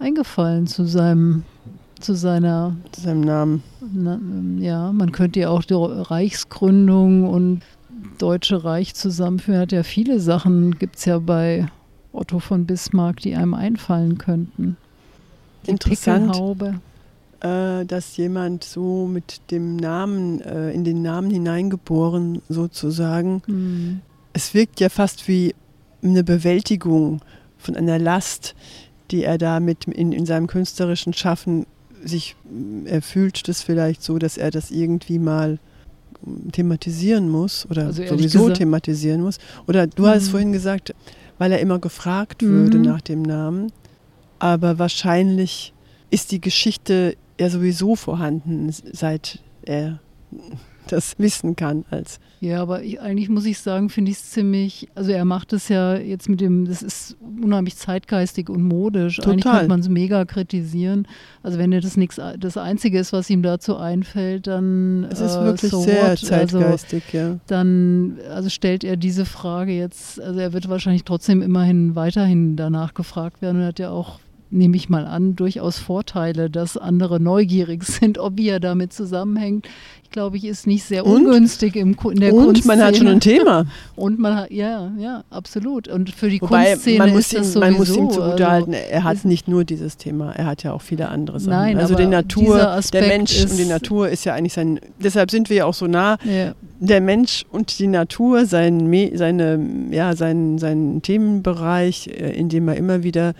eingefallen 0.00 0.66
zu 0.66 0.86
seinem 0.86 1.44
zu 2.00 2.14
seiner 2.14 2.74
zu 2.92 3.02
seinem 3.02 3.20
Namen. 3.20 3.62
na, 3.92 4.18
ja 4.58 4.92
man 4.92 5.12
könnte 5.12 5.40
ja 5.40 5.50
auch 5.50 5.62
die 5.62 5.74
Reichsgründung 5.74 7.28
und 7.28 7.62
Deutsche 8.18 8.64
Reich 8.64 8.94
zusammenführen 8.94 9.60
hat 9.60 9.72
ja 9.72 9.82
viele 9.82 10.20
Sachen 10.20 10.78
gibt 10.78 10.96
es 10.96 11.04
ja 11.04 11.18
bei 11.18 11.66
Otto 12.12 12.38
von 12.38 12.66
Bismarck 12.66 13.20
die 13.20 13.34
einem 13.36 13.54
einfallen 13.54 14.18
könnten 14.18 14.76
die 15.66 15.70
Interessant. 15.72 16.36
Äh, 17.40 17.86
dass 17.86 18.16
jemand 18.18 18.64
so 18.64 19.06
mit 19.06 19.40
dem 19.50 19.76
Namen, 19.76 20.42
äh, 20.42 20.72
in 20.72 20.84
den 20.84 21.00
Namen 21.00 21.30
hineingeboren 21.30 22.42
sozusagen, 22.50 23.42
Hm. 23.46 24.00
es 24.34 24.52
wirkt 24.52 24.78
ja 24.78 24.90
fast 24.90 25.26
wie 25.26 25.54
eine 26.02 26.22
Bewältigung 26.22 27.22
von 27.56 27.76
einer 27.76 27.98
Last, 27.98 28.54
die 29.10 29.24
er 29.24 29.38
da 29.38 29.60
mit 29.60 29.84
in, 29.86 30.12
in 30.12 30.26
seinem 30.26 30.46
künstlerischen 30.46 31.12
Schaffen 31.12 31.66
sich, 32.02 32.34
er 32.86 33.02
fühlt 33.02 33.46
das 33.48 33.62
vielleicht 33.62 34.02
so, 34.02 34.18
dass 34.18 34.36
er 34.38 34.50
das 34.50 34.70
irgendwie 34.70 35.18
mal 35.18 35.58
mm, 36.24 36.50
thematisieren 36.52 37.28
muss 37.28 37.66
oder 37.70 37.86
Also 37.86 38.04
sowieso 38.06 38.40
gesagt- 38.44 38.56
thematisieren 38.58 39.20
muss. 39.20 39.38
Oder 39.66 39.86
du 39.86 40.06
hast 40.06 40.26
Mhm. 40.26 40.30
vorhin 40.30 40.52
gesagt, 40.52 40.94
weil 41.38 41.52
er 41.52 41.60
immer 41.60 41.78
gefragt 41.78 42.42
würde 42.42 42.78
Mhm. 42.78 42.84
nach 42.84 43.00
dem 43.00 43.22
Namen. 43.22 43.70
Aber 44.38 44.78
wahrscheinlich 44.78 45.72
ist 46.10 46.32
die 46.32 46.40
Geschichte 46.40 47.16
ja 47.38 47.50
sowieso 47.50 47.96
vorhanden, 47.96 48.70
seit 48.92 49.40
er 49.62 50.00
das 50.88 51.18
wissen 51.18 51.56
kann 51.56 51.84
als 51.90 52.20
Ja, 52.40 52.62
aber 52.62 52.82
ich, 52.82 53.00
eigentlich 53.00 53.28
muss 53.28 53.44
ich 53.44 53.58
sagen, 53.58 53.88
finde 53.88 54.10
ich 54.10 54.18
es 54.18 54.30
ziemlich, 54.30 54.88
also 54.94 55.12
er 55.12 55.24
macht 55.24 55.52
es 55.52 55.68
ja 55.68 55.96
jetzt 55.96 56.28
mit 56.28 56.40
dem, 56.40 56.66
das 56.66 56.82
ist 56.82 57.16
unheimlich 57.42 57.76
zeitgeistig 57.76 58.48
und 58.48 58.62
modisch. 58.62 59.20
Eigentlich 59.20 59.44
Total. 59.44 59.58
könnte 59.58 59.68
man 59.68 59.80
es 59.80 59.88
mega 59.88 60.24
kritisieren. 60.24 61.06
Also 61.42 61.58
wenn 61.58 61.72
er 61.72 61.80
das 61.80 61.96
nichts, 61.96 62.20
das 62.38 62.56
Einzige 62.56 62.98
ist, 62.98 63.12
was 63.12 63.30
ihm 63.30 63.42
dazu 63.42 63.76
einfällt, 63.76 64.46
dann 64.46 65.06
Es 65.10 65.20
ist 65.20 65.36
äh, 65.36 65.44
wirklich 65.44 65.70
so 65.70 65.82
sehr 65.82 66.02
what? 66.02 66.10
Also 66.10 66.28
zeitgeistig, 66.28 67.02
ja. 67.12 67.38
dann 67.46 68.18
also 68.30 68.48
stellt 68.48 68.84
er 68.84 68.96
diese 68.96 69.24
Frage 69.24 69.72
jetzt, 69.72 70.20
also 70.20 70.40
er 70.40 70.52
wird 70.52 70.68
wahrscheinlich 70.68 71.04
trotzdem 71.04 71.42
immerhin 71.42 71.94
weiterhin 71.94 72.56
danach 72.56 72.94
gefragt 72.94 73.42
werden 73.42 73.60
und 73.60 73.66
hat 73.66 73.78
ja 73.78 73.90
auch, 73.90 74.20
nehme 74.50 74.76
ich 74.76 74.88
mal 74.88 75.06
an, 75.06 75.36
durchaus 75.36 75.78
Vorteile, 75.78 76.50
dass 76.50 76.76
andere 76.76 77.20
neugierig 77.20 77.84
sind, 77.84 78.18
ob 78.18 78.36
wie 78.36 78.48
er 78.48 78.60
damit 78.60 78.92
zusammenhängt. 78.92 79.68
Glaube, 80.10 80.36
ich 80.38 80.44
ist 80.44 80.66
nicht 80.66 80.84
sehr 80.84 81.06
Und? 81.06 81.26
ungünstig 81.26 81.76
im, 81.76 81.94
Ku- 81.96 82.10
in 82.10 82.18
der 82.18 82.34
Und 82.34 82.64
man 82.64 82.82
hat 82.82 82.96
schon 82.96 83.06
Kunstszene. 83.06 83.10
ein 83.10 83.20
Thema. 83.20 83.66
Und 83.96 84.18
man 84.18 84.34
hat, 84.36 84.50
ja, 84.50 84.90
ja, 84.98 85.22
absolut. 85.30 85.86
Und 85.86 86.10
für 86.10 86.28
die 86.28 86.40
Wobei 86.42 86.70
Kunstszene 86.72 86.98
man 86.98 87.10
muss, 87.10 87.20
ist 87.20 87.34
das 87.34 87.38
ihm, 87.40 87.44
sowieso. 87.44 87.60
man 87.60 87.72
muss 87.74 87.96
ihm 87.96 88.10
zugutehalten, 88.10 88.74
also, 88.74 88.86
er 88.90 89.04
hat 89.04 89.24
nicht 89.24 89.46
nur 89.46 89.64
dieses 89.64 89.96
Thema, 89.96 90.32
er 90.32 90.46
hat 90.46 90.62
ja 90.64 90.72
auch 90.72 90.82
viele 90.82 91.08
andere 91.08 91.38
Sachen. 91.38 91.52
Nein, 91.52 91.78
also 91.78 91.94
die 91.94 92.06
Natur, 92.06 92.80
der 92.92 93.06
Mensch 93.06 93.40
und 93.40 93.56
die 93.56 93.64
Natur 93.66 94.08
ist 94.08 94.24
ja 94.24 94.34
eigentlich 94.34 94.52
sein, 94.54 94.80
deshalb 95.02 95.30
sind 95.30 95.48
wir 95.48 95.56
ja 95.58 95.64
auch 95.66 95.74
so 95.74 95.86
nah. 95.86 96.18
ja, 96.24 96.54
Der 96.80 97.00
Mensch 97.00 97.44
und 97.50 97.78
die 97.78 97.86
Natur, 97.86 98.46
sein, 98.46 98.90
seine, 99.14 99.60
ja, 99.92 100.16
sein, 100.16 100.58
sein 100.58 101.02
Themenbereich, 101.02 102.08
äh, 102.08 102.32
in 102.36 102.48
dem 102.48 102.66
er 102.68 102.74
immer 102.76 103.02
wieder 103.04 103.34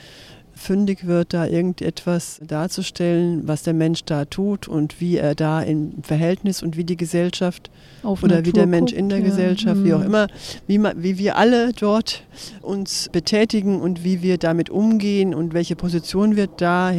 fündig 0.60 1.06
wird, 1.06 1.32
da 1.32 1.46
irgendetwas 1.46 2.38
darzustellen, 2.46 3.48
was 3.48 3.62
der 3.62 3.72
Mensch 3.74 4.04
da 4.04 4.24
tut 4.26 4.68
und 4.68 5.00
wie 5.00 5.16
er 5.16 5.34
da 5.34 5.62
im 5.62 6.02
Verhältnis 6.02 6.62
und 6.62 6.76
wie 6.76 6.84
die 6.84 6.96
Gesellschaft 6.96 7.70
auf 8.02 8.22
oder 8.22 8.36
wie 8.44 8.48
Natur 8.48 8.52
der 8.52 8.66
Mensch 8.66 8.90
guckt, 8.92 8.98
in 9.00 9.08
der 9.08 9.18
ja. 9.18 9.24
Gesellschaft, 9.24 9.82
wie 9.84 9.94
auch 9.94 10.00
Mhm. 10.00 10.04
immer, 10.06 10.26
wie, 10.66 10.78
ma- 10.78 10.92
wie 10.96 11.18
wir 11.18 11.36
alle 11.36 11.72
dort 11.72 12.22
uns 12.62 13.08
betätigen 13.10 13.80
und 13.80 14.04
wie 14.04 14.22
wir 14.22 14.36
damit 14.38 14.68
umgehen 14.70 15.34
und 15.34 15.54
welche 15.54 15.76
Position 15.76 16.36
wir 16.36 16.46
da 16.46 16.92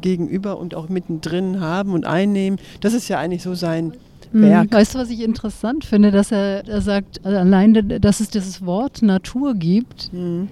gegenüber 0.00 0.58
und 0.58 0.74
auch 0.74 0.88
mittendrin 0.88 1.60
haben 1.60 1.92
und 1.92 2.04
einnehmen. 2.06 2.58
Das 2.80 2.94
ist 2.94 3.08
ja 3.08 3.18
eigentlich 3.18 3.42
so 3.42 3.54
sein 3.54 3.94
Mhm. 4.32 4.42
Werk. 4.42 4.72
Weißt 4.72 4.94
du, 4.94 4.98
was 4.98 5.10
ich 5.10 5.20
interessant 5.20 5.84
finde, 5.84 6.10
dass 6.10 6.32
er, 6.32 6.66
er 6.66 6.80
sagt, 6.80 7.20
also 7.24 7.36
allein, 7.38 8.00
dass 8.00 8.20
es 8.20 8.30
dieses 8.30 8.64
Wort 8.64 9.02
Natur 9.02 9.54
gibt, 9.54 10.10
Mhm. 10.12 10.48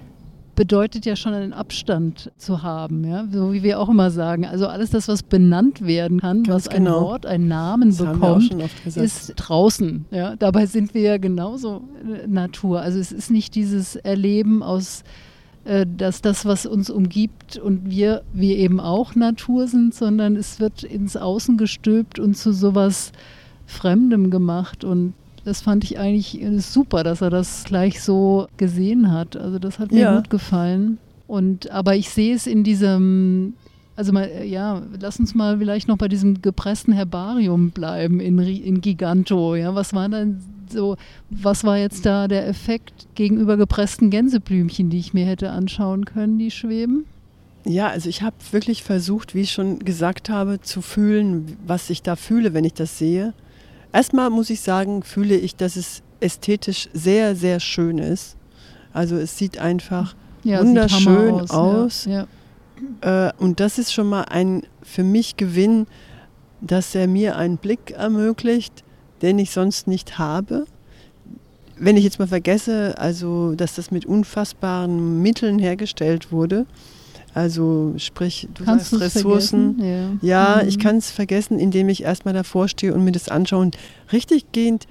Bedeutet 0.61 1.07
ja 1.07 1.15
schon 1.15 1.33
einen 1.33 1.53
Abstand 1.53 2.31
zu 2.37 2.61
haben, 2.61 3.03
ja, 3.03 3.25
so 3.31 3.51
wie 3.51 3.63
wir 3.63 3.79
auch 3.79 3.89
immer 3.89 4.11
sagen. 4.11 4.45
Also 4.45 4.67
alles 4.67 4.91
das, 4.91 5.07
was 5.07 5.23
benannt 5.23 5.83
werden 5.87 6.19
kann, 6.19 6.43
Ganz 6.43 6.67
was 6.67 6.67
ein 6.67 6.83
genau. 6.83 7.01
Wort, 7.01 7.25
einen 7.25 7.47
Namen 7.47 7.89
Das 7.89 7.97
bekommt, 7.97 8.55
ist 8.85 9.33
draußen. 9.37 10.05
Ja? 10.11 10.35
Dabei 10.35 10.67
sind 10.67 10.93
wir 10.93 11.01
ja 11.01 11.17
genauso 11.17 11.81
äh, 12.03 12.27
Natur. 12.27 12.79
Also 12.81 12.99
es 12.99 13.11
ist 13.11 13.31
nicht 13.31 13.55
dieses 13.55 13.95
Erleben 13.95 14.61
aus, 14.61 15.01
äh, 15.65 15.87
dass 15.97 16.21
das, 16.21 16.45
was 16.45 16.67
uns 16.67 16.91
umgibt 16.91 17.57
und 17.57 17.89
wir, 17.89 18.21
wir 18.31 18.57
eben 18.57 18.79
auch 18.79 19.15
Natur 19.15 19.65
sind, 19.65 19.95
sondern 19.95 20.35
es 20.35 20.59
wird 20.59 20.83
ins 20.83 21.17
Außen 21.17 21.57
gestülpt 21.57 22.19
und 22.19 22.37
zu 22.37 22.53
sowas 22.53 23.13
Fremdem 23.65 24.29
gemacht. 24.29 24.83
Und 24.83 25.15
das 25.43 25.61
fand 25.61 25.83
ich 25.83 25.97
eigentlich 25.99 26.39
super, 26.59 27.03
dass 27.03 27.21
er 27.21 27.29
das 27.29 27.63
gleich 27.63 28.01
so 28.01 28.47
gesehen 28.57 29.11
hat. 29.11 29.35
Also 29.35 29.59
das 29.59 29.79
hat 29.79 29.91
mir 29.91 30.01
Ja. 30.01 30.15
gut 30.17 30.29
gefallen. 30.29 30.97
Und 31.27 31.71
aber 31.71 31.95
ich 31.95 32.09
sehe 32.09 32.35
es 32.35 32.47
in 32.47 32.63
diesem 32.63 33.53
also 33.95 34.13
mal, 34.13 34.23
äh, 34.23 34.45
ja, 34.47 34.81
lass 34.99 35.19
uns 35.19 35.35
mal 35.35 35.57
vielleicht 35.57 35.87
noch 35.87 35.97
bei 35.97 36.07
diesem 36.07 36.41
gepressten 36.41 36.93
Herbarium 36.93 37.71
bleiben 37.71 38.19
in, 38.19 38.39
in 38.39 38.81
Giganto. 38.81 39.55
Ja, 39.55 39.75
was 39.75 39.93
war 39.93 40.07
denn 40.09 40.41
so, 40.69 40.95
was 41.29 41.63
war 41.63 41.77
jetzt 41.77 42.05
da 42.05 42.27
der 42.27 42.47
Effekt 42.47 43.07
gegenüber 43.15 43.57
gepressten 43.57 44.09
Gänseblümchen, 44.09 44.89
die 44.89 44.97
ich 44.99 45.13
mir 45.13 45.25
hätte 45.25 45.51
anschauen 45.51 46.05
können, 46.05 46.39
die 46.39 46.51
schweben? 46.51 47.05
Ja, 47.65 47.89
also 47.89 48.09
ich 48.09 48.21
habe 48.23 48.35
wirklich 48.51 48.81
versucht, 48.81 49.35
wie 49.35 49.41
ich 49.41 49.51
schon 49.51 49.79
gesagt 49.79 50.29
habe, 50.29 50.61
zu 50.61 50.81
fühlen, 50.81 51.57
was 51.67 51.89
ich 51.89 52.01
da 52.01 52.15
fühle, 52.15 52.53
wenn 52.53 52.63
ich 52.63 52.73
das 52.73 52.97
sehe. 52.97 53.33
Erstmal 53.93 54.29
muss 54.29 54.49
ich 54.49 54.61
sagen, 54.61 55.03
fühle 55.03 55.35
ich, 55.35 55.55
dass 55.55 55.75
es 55.75 56.01
ästhetisch 56.19 56.89
sehr, 56.93 57.35
sehr 57.35 57.59
schön 57.59 57.97
ist. 57.97 58.37
Also 58.93 59.15
es 59.17 59.37
sieht 59.37 59.57
einfach 59.57 60.15
Ja, 60.43 60.59
sieht 60.59 60.67
Wunderschön 60.67 61.41
Hammer 61.41 61.53
aus. 61.53 62.05
Ja, 62.05 62.27
ja. 63.01 63.27
Äh, 63.27 63.33
und 63.37 63.59
das 63.59 63.77
ist 63.77 63.93
schon 63.93 64.07
mal 64.07 64.23
ein 64.23 64.63
für 64.81 65.03
mich 65.03 65.37
Gewinn, 65.37 65.87
dass 66.61 66.95
er 66.95 67.07
mir 67.07 67.37
einen 67.37 67.57
Blick 67.57 67.91
ermöglicht, 67.91 68.83
den 69.21 69.39
ich 69.39 69.51
sonst 69.51 69.87
nicht 69.87 70.17
habe. 70.17 70.65
Wenn 71.77 71.97
ich 71.97 72.03
jetzt 72.03 72.19
mal 72.19 72.27
vergesse, 72.27 72.95
also 72.97 73.55
dass 73.55 73.75
das 73.75 73.91
mit 73.91 74.05
unfassbaren 74.05 75.21
Mitteln 75.21 75.57
hergestellt 75.57 76.31
wurde, 76.31 76.65
also 77.33 77.93
sprich, 77.97 78.47
du 78.53 78.65
Kannst 78.65 78.89
sagst 78.91 78.93
es 78.93 79.15
Ressourcen. 79.15 79.75
vergessen? 79.77 80.19
Ja, 80.21 80.59
Mhm. 80.61 80.67
ich 80.69 80.79
kann 80.79 80.97
es 80.97 81.11
vergessen, 81.11 81.59
indem 81.59 81.89
ich 81.89 82.03
erstmal 82.03 82.33
davor 82.33 82.67
stehe 82.67 82.93
und 82.93 83.03
mir 83.03 83.11
das 83.11 83.29
anschaue 83.29 83.61
und 83.61 83.77
richtig 84.11 84.51
gehend 84.51 84.85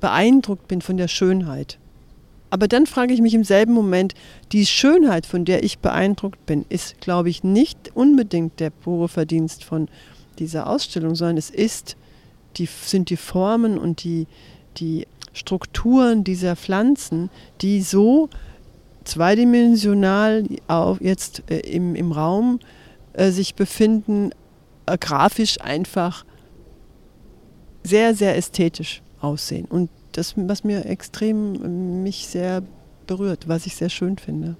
beeindruckt 0.00 0.68
bin 0.68 0.80
von 0.80 0.96
der 0.96 1.08
Schönheit. 1.08 1.78
Aber 2.50 2.66
dann 2.68 2.86
frage 2.86 3.12
ich 3.12 3.20
mich 3.20 3.34
im 3.34 3.44
selben 3.44 3.72
Moment, 3.74 4.14
die 4.52 4.64
Schönheit, 4.64 5.26
von 5.26 5.44
der 5.44 5.62
ich 5.64 5.80
beeindruckt 5.80 6.46
bin, 6.46 6.64
ist, 6.70 6.98
glaube 7.00 7.28
ich, 7.28 7.44
nicht 7.44 7.90
unbedingt 7.94 8.58
der 8.60 8.70
pure 8.70 9.08
Verdienst 9.08 9.64
von 9.64 9.88
dieser 10.38 10.66
Ausstellung, 10.68 11.14
sondern 11.14 11.36
es 11.36 11.50
ist, 11.50 11.96
die, 12.56 12.66
sind 12.66 13.10
die 13.10 13.16
Formen 13.18 13.76
und 13.76 14.02
die, 14.02 14.26
die 14.78 15.06
Strukturen 15.34 16.24
dieser 16.24 16.56
Pflanzen, 16.56 17.28
die 17.60 17.82
so 17.82 18.30
zweidimensional 19.08 20.44
auf, 20.68 21.00
jetzt 21.00 21.42
äh, 21.50 21.58
im, 21.60 21.94
im 21.94 22.12
Raum 22.12 22.60
äh, 23.14 23.30
sich 23.30 23.54
befinden, 23.54 24.30
äh, 24.86 24.96
grafisch 24.98 25.60
einfach 25.60 26.24
sehr, 27.82 28.14
sehr 28.14 28.36
ästhetisch 28.36 29.02
aussehen. 29.20 29.66
Und 29.68 29.90
das, 30.12 30.34
was 30.36 30.64
mir 30.64 30.86
extrem 30.86 31.54
äh, 31.54 31.68
mich 32.02 32.26
sehr 32.26 32.62
berührt, 33.06 33.48
was 33.48 33.66
ich 33.66 33.74
sehr 33.76 33.88
schön 33.88 34.18
finde. 34.18 34.56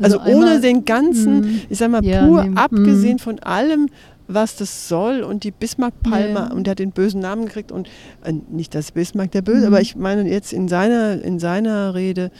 Also, 0.00 0.18
ohne 0.20 0.30
einmal- 0.30 0.60
den 0.62 0.84
ganzen, 0.84 1.40
Mhm. 1.40 1.60
ich 1.68 1.78
sag 1.78 1.90
mal, 1.90 2.04
Ja, 2.04 2.26
pur 2.26 2.44
nee, 2.44 2.56
abgesehen 2.56 3.14
mhm. 3.14 3.18
von 3.18 3.38
allem, 3.40 3.88
was 4.28 4.56
das 4.56 4.88
soll 4.88 5.22
und 5.22 5.42
die 5.44 5.50
Bismarck-Palme 5.50 6.34
Ja. 6.34 6.52
und 6.52 6.64
der 6.66 6.70
hat 6.72 6.78
den 6.78 6.92
bösen 6.92 7.20
Namen 7.20 7.46
gekriegt 7.46 7.72
und 7.72 7.88
äh, 8.24 8.32
nicht 8.50 8.74
das 8.74 8.92
Bismarck 8.92 9.32
der 9.32 9.42
Böse, 9.42 9.62
Mhm. 9.66 9.74
aber 9.74 9.80
ich 9.82 9.96
meine 9.96 10.26
jetzt 10.30 10.52
in 10.52 10.68
seiner, 10.68 11.20
in 11.22 11.38
seiner 11.38 11.94
Rede 11.94 12.30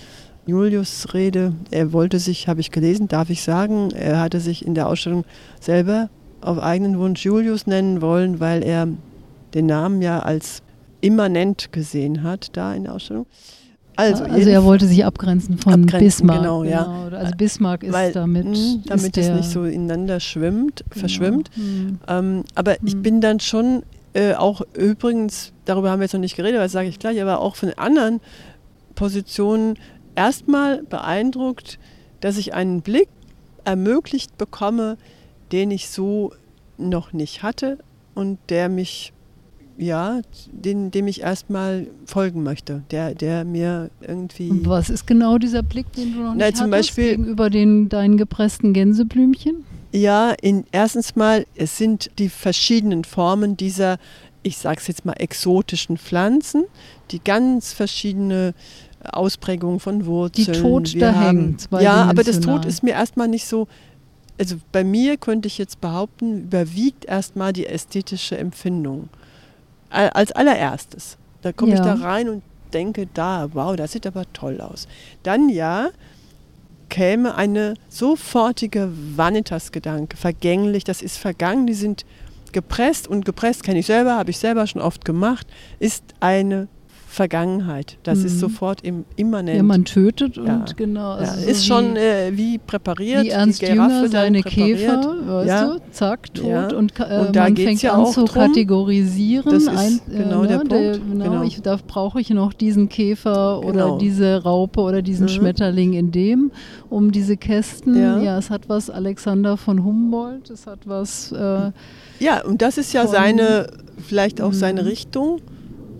Julius 0.46 1.12
Rede. 1.14 1.52
Er 1.70 1.92
wollte 1.92 2.18
sich, 2.18 2.48
habe 2.48 2.60
ich 2.60 2.70
gelesen, 2.70 3.08
darf 3.08 3.30
ich 3.30 3.42
sagen, 3.42 3.90
er 3.92 4.20
hatte 4.20 4.40
sich 4.40 4.66
in 4.66 4.74
der 4.74 4.88
Ausstellung 4.88 5.24
selber 5.60 6.10
auf 6.40 6.58
eigenen 6.58 6.98
Wunsch 6.98 7.24
Julius 7.24 7.66
nennen 7.66 8.00
wollen, 8.00 8.40
weil 8.40 8.62
er 8.62 8.88
den 9.54 9.66
Namen 9.66 10.02
ja 10.02 10.20
als 10.20 10.62
immanent 11.00 11.72
gesehen 11.72 12.22
hat 12.22 12.56
da 12.56 12.74
in 12.74 12.84
der 12.84 12.94
Ausstellung. 12.94 13.26
Also, 13.96 14.24
also 14.24 14.48
er 14.48 14.64
wollte 14.64 14.86
sich 14.86 15.04
abgrenzen 15.04 15.58
von 15.58 15.74
abgrenzen, 15.74 16.26
Bismarck. 16.26 16.40
Genau, 16.40 16.64
ja. 16.64 16.84
Genau. 16.84 17.16
Also 17.16 17.36
Bismarck 17.36 17.82
ist 17.82 17.92
Weil, 17.92 18.12
damit. 18.12 18.46
Mh, 18.46 18.78
damit 18.86 19.16
ist 19.16 19.28
es 19.28 19.36
nicht 19.36 19.50
so 19.50 19.64
ineinander 19.64 20.20
schwimmt, 20.20 20.84
genau. 20.88 21.00
verschwimmt. 21.00 21.50
Mhm. 21.54 21.98
Ähm, 22.08 22.44
aber 22.54 22.76
mhm. 22.80 22.86
ich 22.86 22.96
bin 22.96 23.20
dann 23.20 23.40
schon 23.40 23.82
äh, 24.14 24.34
auch 24.34 24.62
übrigens, 24.74 25.52
darüber 25.66 25.90
haben 25.90 26.00
wir 26.00 26.04
jetzt 26.04 26.14
noch 26.14 26.20
nicht 26.20 26.36
geredet, 26.36 26.56
aber 26.56 26.64
das 26.64 26.72
sage 26.72 26.88
ich 26.88 26.98
gleich, 26.98 27.20
aber 27.20 27.40
auch 27.40 27.56
von 27.56 27.70
anderen 27.76 28.20
Positionen 28.94 29.76
erstmal 30.14 30.82
beeindruckt, 30.82 31.78
dass 32.20 32.36
ich 32.36 32.54
einen 32.54 32.82
Blick 32.82 33.08
ermöglicht 33.64 34.36
bekomme, 34.38 34.96
den 35.52 35.70
ich 35.70 35.88
so 35.88 36.32
noch 36.78 37.12
nicht 37.12 37.42
hatte 37.42 37.78
und 38.14 38.38
der 38.48 38.68
mich 38.68 39.12
ja, 39.80 40.20
den, 40.52 40.90
dem 40.90 41.08
ich 41.08 41.22
erstmal 41.22 41.86
folgen 42.04 42.42
möchte, 42.42 42.82
der, 42.90 43.14
der 43.14 43.44
mir 43.44 43.90
irgendwie. 44.02 44.50
Und 44.50 44.68
was 44.68 44.90
ist 44.90 45.06
genau 45.06 45.38
dieser 45.38 45.62
Blick, 45.62 45.90
den 45.94 46.12
du 46.12 46.20
noch 46.20 46.34
nicht 46.34 46.38
Na, 46.38 46.52
zum 46.52 46.70
hattest, 46.70 46.70
Beispiel, 46.70 47.16
gegenüber 47.16 47.48
den 47.48 47.88
deinen 47.88 48.18
gepressten 48.18 48.74
Gänseblümchen? 48.74 49.64
Ja, 49.92 50.34
in, 50.42 50.64
erstens 50.70 51.16
mal, 51.16 51.46
es 51.54 51.78
sind 51.78 52.10
die 52.18 52.28
verschiedenen 52.28 53.04
Formen 53.04 53.56
dieser, 53.56 53.96
ich 54.42 54.58
sage 54.58 54.80
es 54.80 54.86
jetzt 54.86 55.06
mal, 55.06 55.14
exotischen 55.14 55.96
Pflanzen, 55.96 56.64
die 57.10 57.20
ganz 57.24 57.72
verschiedene 57.72 58.54
Ausprägungen 59.04 59.80
von 59.80 60.06
Wurzeln. 60.06 60.52
Die 60.52 60.60
Tod 60.60 60.94
Wir 60.94 61.00
da 61.00 61.14
haben, 61.14 61.38
hängt. 61.38 61.68
Ja, 61.80 62.04
aber 62.04 62.22
das 62.22 62.40
Tod 62.40 62.64
ist 62.64 62.82
mir 62.82 62.92
erstmal 62.92 63.28
nicht 63.28 63.46
so. 63.46 63.68
Also 64.38 64.56
bei 64.72 64.84
mir 64.84 65.16
könnte 65.16 65.48
ich 65.48 65.58
jetzt 65.58 65.80
behaupten, 65.80 66.44
überwiegt 66.44 67.04
erstmal 67.04 67.52
die 67.52 67.66
ästhetische 67.66 68.38
Empfindung 68.38 69.08
als 69.90 70.32
allererstes. 70.32 71.18
Da 71.42 71.52
komme 71.52 71.72
ja. 71.72 71.78
ich 71.78 71.84
da 71.84 71.94
rein 71.94 72.28
und 72.28 72.42
denke, 72.72 73.08
da, 73.12 73.48
wow, 73.52 73.76
das 73.76 73.92
sieht 73.92 74.06
aber 74.06 74.24
toll 74.32 74.60
aus. 74.60 74.86
Dann 75.22 75.48
ja, 75.48 75.88
käme 76.88 77.34
eine 77.34 77.74
sofortige 77.88 78.90
Vanitas-Gedanke, 79.16 80.16
vergänglich, 80.16 80.84
das 80.84 81.02
ist 81.02 81.18
vergangen, 81.18 81.66
die 81.66 81.74
sind 81.74 82.04
gepresst 82.52 83.08
und 83.08 83.24
gepresst 83.24 83.62
kenne 83.62 83.78
ich 83.78 83.86
selber, 83.86 84.16
habe 84.16 84.30
ich 84.30 84.38
selber 84.38 84.66
schon 84.66 84.82
oft 84.82 85.04
gemacht, 85.04 85.46
ist 85.78 86.02
eine 86.18 86.68
Vergangenheit. 87.10 87.98
Das 88.04 88.20
mhm. 88.20 88.26
ist 88.26 88.38
sofort 88.38 88.82
im, 88.82 89.04
immanent. 89.16 89.56
Ja, 89.56 89.64
man 89.64 89.84
tötet 89.84 90.38
und 90.38 90.46
ja. 90.46 90.64
genau. 90.76 91.10
Also 91.14 91.34
ja, 91.34 91.42
so 91.42 91.50
ist 91.50 91.66
schon 91.66 91.96
äh, 91.96 92.30
wie 92.34 92.58
präpariert. 92.58 93.24
Wie 93.24 93.30
Ernst 93.30 93.60
Jünger 93.62 94.06
seine 94.08 94.44
Käfer, 94.44 95.16
weißt 95.26 95.48
ja. 95.48 95.66
du, 95.66 95.80
zack, 95.90 96.32
tot. 96.32 96.72
Und, 96.72 96.92
äh, 97.00 97.18
und 97.18 97.34
man 97.34 97.56
fängt 97.56 97.84
an 97.84 98.06
zu 98.06 98.26
drum. 98.26 98.28
kategorisieren. 98.28 99.52
Das 99.52 99.64
ist 99.64 99.68
Ein, 99.68 100.00
äh, 100.08 100.18
genau 100.22 100.44
äh, 100.44 100.46
der 100.46 100.58
ne, 100.58 100.64
Punkt. 100.64 100.72
Der, 100.72 100.98
genau, 100.98 101.24
genau. 101.24 101.42
Ich, 101.42 101.60
da 101.60 101.78
brauche 101.84 102.20
ich 102.20 102.30
noch 102.30 102.52
diesen 102.52 102.88
Käfer 102.88 103.60
genau. 103.60 103.94
oder 103.94 103.98
diese 103.98 104.44
Raupe 104.44 104.80
oder 104.80 105.02
diesen 105.02 105.24
mhm. 105.24 105.30
Schmetterling 105.30 105.94
in 105.94 106.12
dem, 106.12 106.52
um 106.90 107.10
diese 107.10 107.36
Kästen. 107.36 108.00
Ja. 108.00 108.38
es 108.38 108.50
hat 108.50 108.68
was 108.68 108.88
Alexander 108.88 109.56
von 109.56 109.82
Humboldt, 109.82 110.48
es 110.48 110.68
hat 110.68 110.86
was... 110.86 111.32
Äh, 111.32 111.72
ja, 112.20 112.44
und 112.44 112.62
das 112.62 112.78
ist 112.78 112.92
ja 112.92 113.08
seine, 113.08 113.66
vielleicht 113.98 114.40
auch 114.40 114.52
seine 114.52 114.82
mhm. 114.82 114.88
Richtung. 114.88 115.40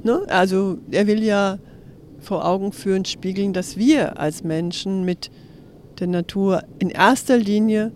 Ne? 0.02 0.23
Also 0.28 0.78
er 0.90 1.07
will 1.07 1.23
ja 1.23 1.59
vor 2.21 2.47
Augen 2.47 2.73
führen, 2.73 3.04
spiegeln, 3.04 3.52
dass 3.52 3.76
wir 3.76 4.19
als 4.19 4.45
Menschen 4.45 5.04
mit 5.04 5.30
der 5.99 6.07
Natur 6.07 6.62
in 6.78 6.90
erster 6.90 7.37
Linie 7.37 7.92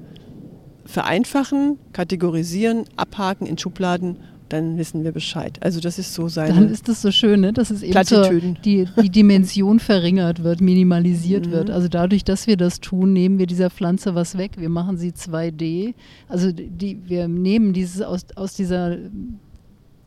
vereinfachen, 0.85 1.79
kategorisieren, 1.93 2.85
abhaken 2.97 3.47
in 3.47 3.59
Schubladen, 3.59 4.17
dann 4.51 4.77
wissen 4.77 5.05
wir 5.05 5.13
Bescheid. 5.13 5.59
Also 5.63 5.81
das 5.81 5.99
ist 5.99 6.15
so 6.15 6.29
sein. 6.29 6.55
Dann 6.55 6.69
ist 6.69 6.89
das 6.89 7.01
so 7.03 7.11
schön, 7.11 7.41
ne? 7.41 7.53
dass 7.53 7.71
es 7.71 7.83
eben 7.83 8.05
so 8.05 8.23
die, 8.65 8.87
die 9.03 9.11
Dimension 9.11 9.81
verringert 9.81 10.45
wird, 10.45 10.61
minimalisiert 10.61 11.47
mhm. 11.47 11.53
wird. 11.53 11.71
Also 11.71 11.89
dadurch, 11.89 12.25
dass 12.25 12.47
wir 12.47 12.57
das 12.57 12.81
tun, 12.81 13.13
nehmen 13.13 13.39
wir 13.39 13.47
dieser 13.47 13.71
Pflanze 13.71 14.15
was 14.15 14.37
weg. 14.37 14.53
Wir 14.57 14.69
machen 14.69 14.97
sie 14.97 15.11
2D. 15.11 15.95
Also 16.29 16.53
die, 16.53 17.01
wir 17.09 17.27
nehmen 17.27 17.73
dieses 17.73 18.03
aus, 18.03 18.27
aus 18.37 18.55
dieser 18.55 18.97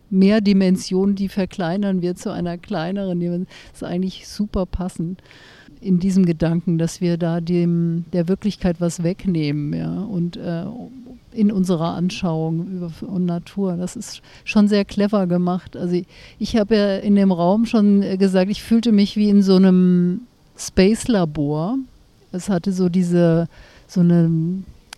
Mehrdimension, 0.10 1.16
die 1.16 1.30
verkleinern 1.30 2.02
wir 2.02 2.16
zu 2.16 2.32
einer 2.32 2.58
kleineren. 2.58 3.20
Das 3.72 3.82
ist 3.82 3.84
eigentlich 3.84 4.28
super 4.28 4.66
passend 4.66 5.22
in 5.82 6.00
diesem 6.00 6.26
Gedanken, 6.26 6.78
dass 6.78 7.02
wir 7.02 7.18
da 7.18 7.42
dem 7.42 8.06
der 8.14 8.28
Wirklichkeit 8.28 8.82
was 8.82 9.04
wegnehmen, 9.04 9.74
ja, 9.74 10.02
und 10.02 10.38
äh, 10.38 10.66
in 11.32 11.52
unserer 11.52 11.94
Anschauung 11.94 12.68
über 12.68 12.92
und 13.02 13.26
Natur. 13.26 13.78
Das 13.78 13.96
ist 13.96 14.22
schon 14.44 14.68
sehr 14.68 14.86
clever 14.86 15.28
gemacht. 15.28 15.78
Also 15.78 15.96
ich, 15.96 16.08
ich 16.40 16.56
habe 16.58 16.76
ja 16.76 16.98
in 16.98 17.16
dem 17.16 17.32
Raum 17.32 17.66
schon 17.66 18.02
gesagt, 18.18 18.50
ich 18.50 18.64
fühlte 18.64 18.92
mich 18.92 19.16
wie 19.18 19.30
in 19.30 19.44
so 19.44 19.56
einem 19.56 20.22
Space-Labor. 20.58 21.78
Es 22.32 22.50
hatte 22.50 22.72
so 22.72 22.90
diese 22.90 23.48
so 23.88 24.02
eine 24.02 24.32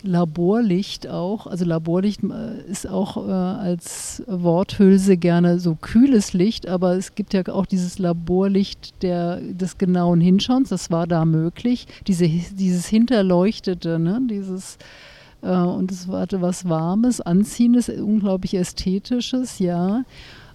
Laborlicht 0.02 1.08
auch, 1.08 1.46
also 1.46 1.64
Laborlicht 1.64 2.22
äh, 2.24 2.70
ist 2.70 2.88
auch 2.88 3.16
äh, 3.16 3.30
als 3.30 4.22
Worthülse 4.26 5.16
gerne 5.16 5.58
so 5.58 5.74
kühles 5.74 6.32
Licht, 6.32 6.68
aber 6.68 6.96
es 6.96 7.14
gibt 7.14 7.34
ja 7.34 7.46
auch 7.48 7.66
dieses 7.66 7.98
Laborlicht 7.98 9.02
der, 9.02 9.40
des 9.40 9.78
genauen 9.78 10.20
Hinschauens, 10.20 10.70
das 10.70 10.90
war 10.90 11.06
da 11.06 11.24
möglich, 11.24 11.86
Diese, 12.06 12.28
dieses 12.28 12.86
Hinterleuchtete, 12.86 13.98
ne? 13.98 14.20
dieses 14.28 14.78
äh, 15.42 15.50
und 15.50 15.90
es 15.90 16.08
hatte 16.08 16.40
was 16.40 16.68
Warmes, 16.68 17.20
Anziehendes, 17.20 17.88
unglaublich 17.88 18.54
Ästhetisches, 18.54 19.58
ja. 19.58 20.04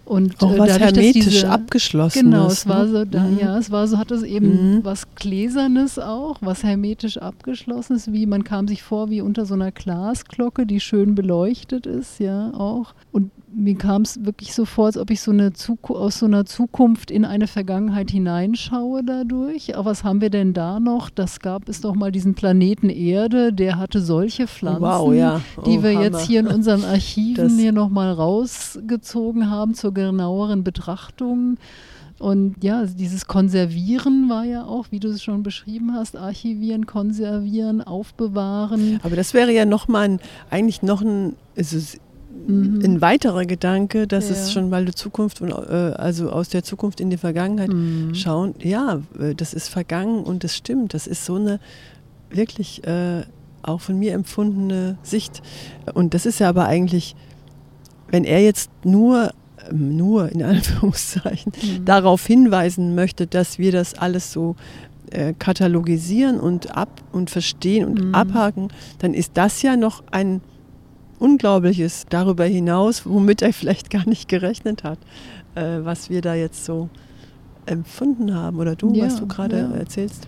Und 0.05 0.41
auch 0.41 0.53
äh, 0.53 0.59
was 0.59 0.67
dadurch, 0.69 0.95
hermetisch 0.97 1.25
diese, 1.25 1.49
abgeschlossen 1.49 2.25
Genau, 2.25 2.47
es 2.47 2.67
war 2.67 2.85
ne? 2.85 2.91
so, 2.91 3.05
da, 3.05 3.23
mhm. 3.23 3.39
ja, 3.39 3.57
es 3.57 3.71
war 3.71 3.87
so, 3.87 3.97
hat 3.97 4.11
es 4.11 4.21
eben 4.21 4.75
mhm. 4.75 4.85
was 4.85 5.07
Gläsernes 5.15 5.97
auch, 5.97 6.37
was 6.41 6.63
hermetisch 6.63 7.17
abgeschlossen 7.17 7.95
ist, 7.95 8.13
wie 8.13 8.27
man 8.27 8.43
kam 8.43 8.67
sich 8.67 8.83
vor 8.83 9.09
wie 9.09 9.21
unter 9.21 9.45
so 9.45 9.55
einer 9.55 9.71
Glasglocke, 9.71 10.67
die 10.67 10.79
schön 10.79 11.15
beleuchtet 11.15 11.87
ist, 11.87 12.19
ja, 12.19 12.53
auch. 12.53 12.93
Und 13.11 13.31
mir 13.55 13.75
kam 13.75 14.01
es 14.01 14.23
wirklich 14.25 14.53
so 14.53 14.65
vor, 14.65 14.87
als 14.87 14.97
ob 14.97 15.09
ich 15.11 15.21
so 15.21 15.31
eine 15.31 15.51
aus 15.83 16.19
so 16.19 16.25
einer 16.25 16.45
Zukunft 16.45 17.09
in 17.09 17.23
eine 17.23 17.47
Vergangenheit 17.47 18.11
hineinschaue 18.11 19.03
dadurch. 19.03 19.75
Aber 19.75 19.91
was 19.91 20.03
haben 20.03 20.19
wir 20.19 20.29
denn 20.29 20.53
da 20.53 20.79
noch? 20.79 21.09
Das 21.09 21.39
gab 21.39 21.69
es 21.69 21.81
doch 21.81 21.95
mal 21.95 22.11
diesen 22.11 22.35
Planeten 22.35 22.89
Erde, 22.89 23.53
der 23.53 23.77
hatte 23.77 24.01
solche 24.01 24.47
Pflanzen, 24.47 24.81
wow, 24.81 25.13
ja. 25.13 25.41
oh, 25.57 25.61
die 25.61 25.81
wir 25.81 25.91
Hammer. 25.91 26.03
jetzt 26.03 26.21
hier 26.21 26.41
in 26.41 26.47
unseren 26.47 26.83
Archiven 26.85 27.45
das 27.45 27.57
hier 27.57 27.71
nochmal 27.71 28.11
rausgezogen 28.11 29.49
haben 29.49 29.73
zur 29.73 29.93
genaueren 29.93 30.63
Betrachtung. 30.63 31.57
Und 32.17 32.63
ja, 32.63 32.85
dieses 32.85 33.27
Konservieren 33.27 34.29
war 34.29 34.45
ja 34.45 34.63
auch, 34.63 34.87
wie 34.89 34.99
du 34.99 35.09
es 35.09 35.21
schon 35.21 35.43
beschrieben 35.43 35.93
hast, 35.93 36.15
archivieren, 36.15 36.85
konservieren, 36.85 37.81
aufbewahren. 37.81 39.01
Aber 39.03 39.17
das 39.17 39.33
wäre 39.33 39.51
ja 39.51 39.65
nochmal 39.65 40.17
eigentlich 40.49 40.81
noch 40.81 41.01
ein, 41.01 41.35
also 41.57 41.77
mhm. 42.47 42.81
ein 42.83 43.01
weiterer 43.01 43.45
Gedanke, 43.45 44.07
dass 44.07 44.29
ja. 44.29 44.35
es 44.35 44.51
schon 44.51 44.69
mal 44.69 44.85
die 44.85 44.93
Zukunft 44.93 45.41
und 45.41 45.51
äh, 45.51 45.53
also 45.53 46.29
aus 46.29 46.49
der 46.49 46.63
Zukunft 46.63 46.99
in 46.99 47.09
die 47.09 47.17
Vergangenheit 47.17 47.73
mhm. 47.73 48.13
schauen. 48.15 48.55
Ja, 48.59 49.01
äh, 49.19 49.35
das 49.35 49.53
ist 49.53 49.69
vergangen 49.69 50.23
und 50.23 50.43
das 50.43 50.55
stimmt. 50.55 50.93
Das 50.93 51.07
ist 51.07 51.25
so 51.25 51.35
eine 51.35 51.59
wirklich 52.29 52.85
äh, 52.85 53.23
auch 53.63 53.81
von 53.81 53.97
mir 53.97 54.13
empfundene 54.13 54.97
Sicht. 55.03 55.41
Und 55.93 56.13
das 56.13 56.25
ist 56.25 56.39
ja 56.39 56.49
aber 56.49 56.65
eigentlich, 56.65 57.15
wenn 58.09 58.23
er 58.23 58.41
jetzt 58.41 58.69
nur 58.83 59.31
ähm, 59.69 59.95
nur 59.97 60.31
in 60.31 60.43
Anführungszeichen 60.43 61.51
mhm. 61.61 61.85
darauf 61.85 62.25
hinweisen 62.25 62.95
möchte, 62.95 63.27
dass 63.27 63.57
wir 63.59 63.71
das 63.71 63.95
alles 63.95 64.31
so 64.31 64.55
äh, 65.11 65.33
katalogisieren 65.37 66.39
und 66.39 66.75
ab 66.75 67.01
und 67.11 67.29
verstehen 67.29 67.85
und 67.85 68.05
mhm. 68.05 68.15
abhaken, 68.15 68.69
dann 68.99 69.13
ist 69.13 69.31
das 69.35 69.61
ja 69.61 69.77
noch 69.77 70.03
ein 70.11 70.41
Unglaubliches 71.19 72.05
darüber 72.09 72.45
hinaus, 72.45 73.05
womit 73.05 73.41
er 73.41 73.53
vielleicht 73.53 73.89
gar 73.89 74.07
nicht 74.07 74.27
gerechnet 74.27 74.83
hat, 74.83 74.99
äh, 75.55 75.79
was 75.81 76.09
wir 76.09 76.21
da 76.21 76.35
jetzt 76.35 76.65
so 76.65 76.89
empfunden 77.65 78.33
haben 78.33 78.59
oder 78.59 78.75
du, 78.75 78.93
ja, 78.93 79.05
was 79.05 79.17
du 79.17 79.27
gerade 79.27 79.57
ja. 79.57 79.71
erzählst. 79.71 80.27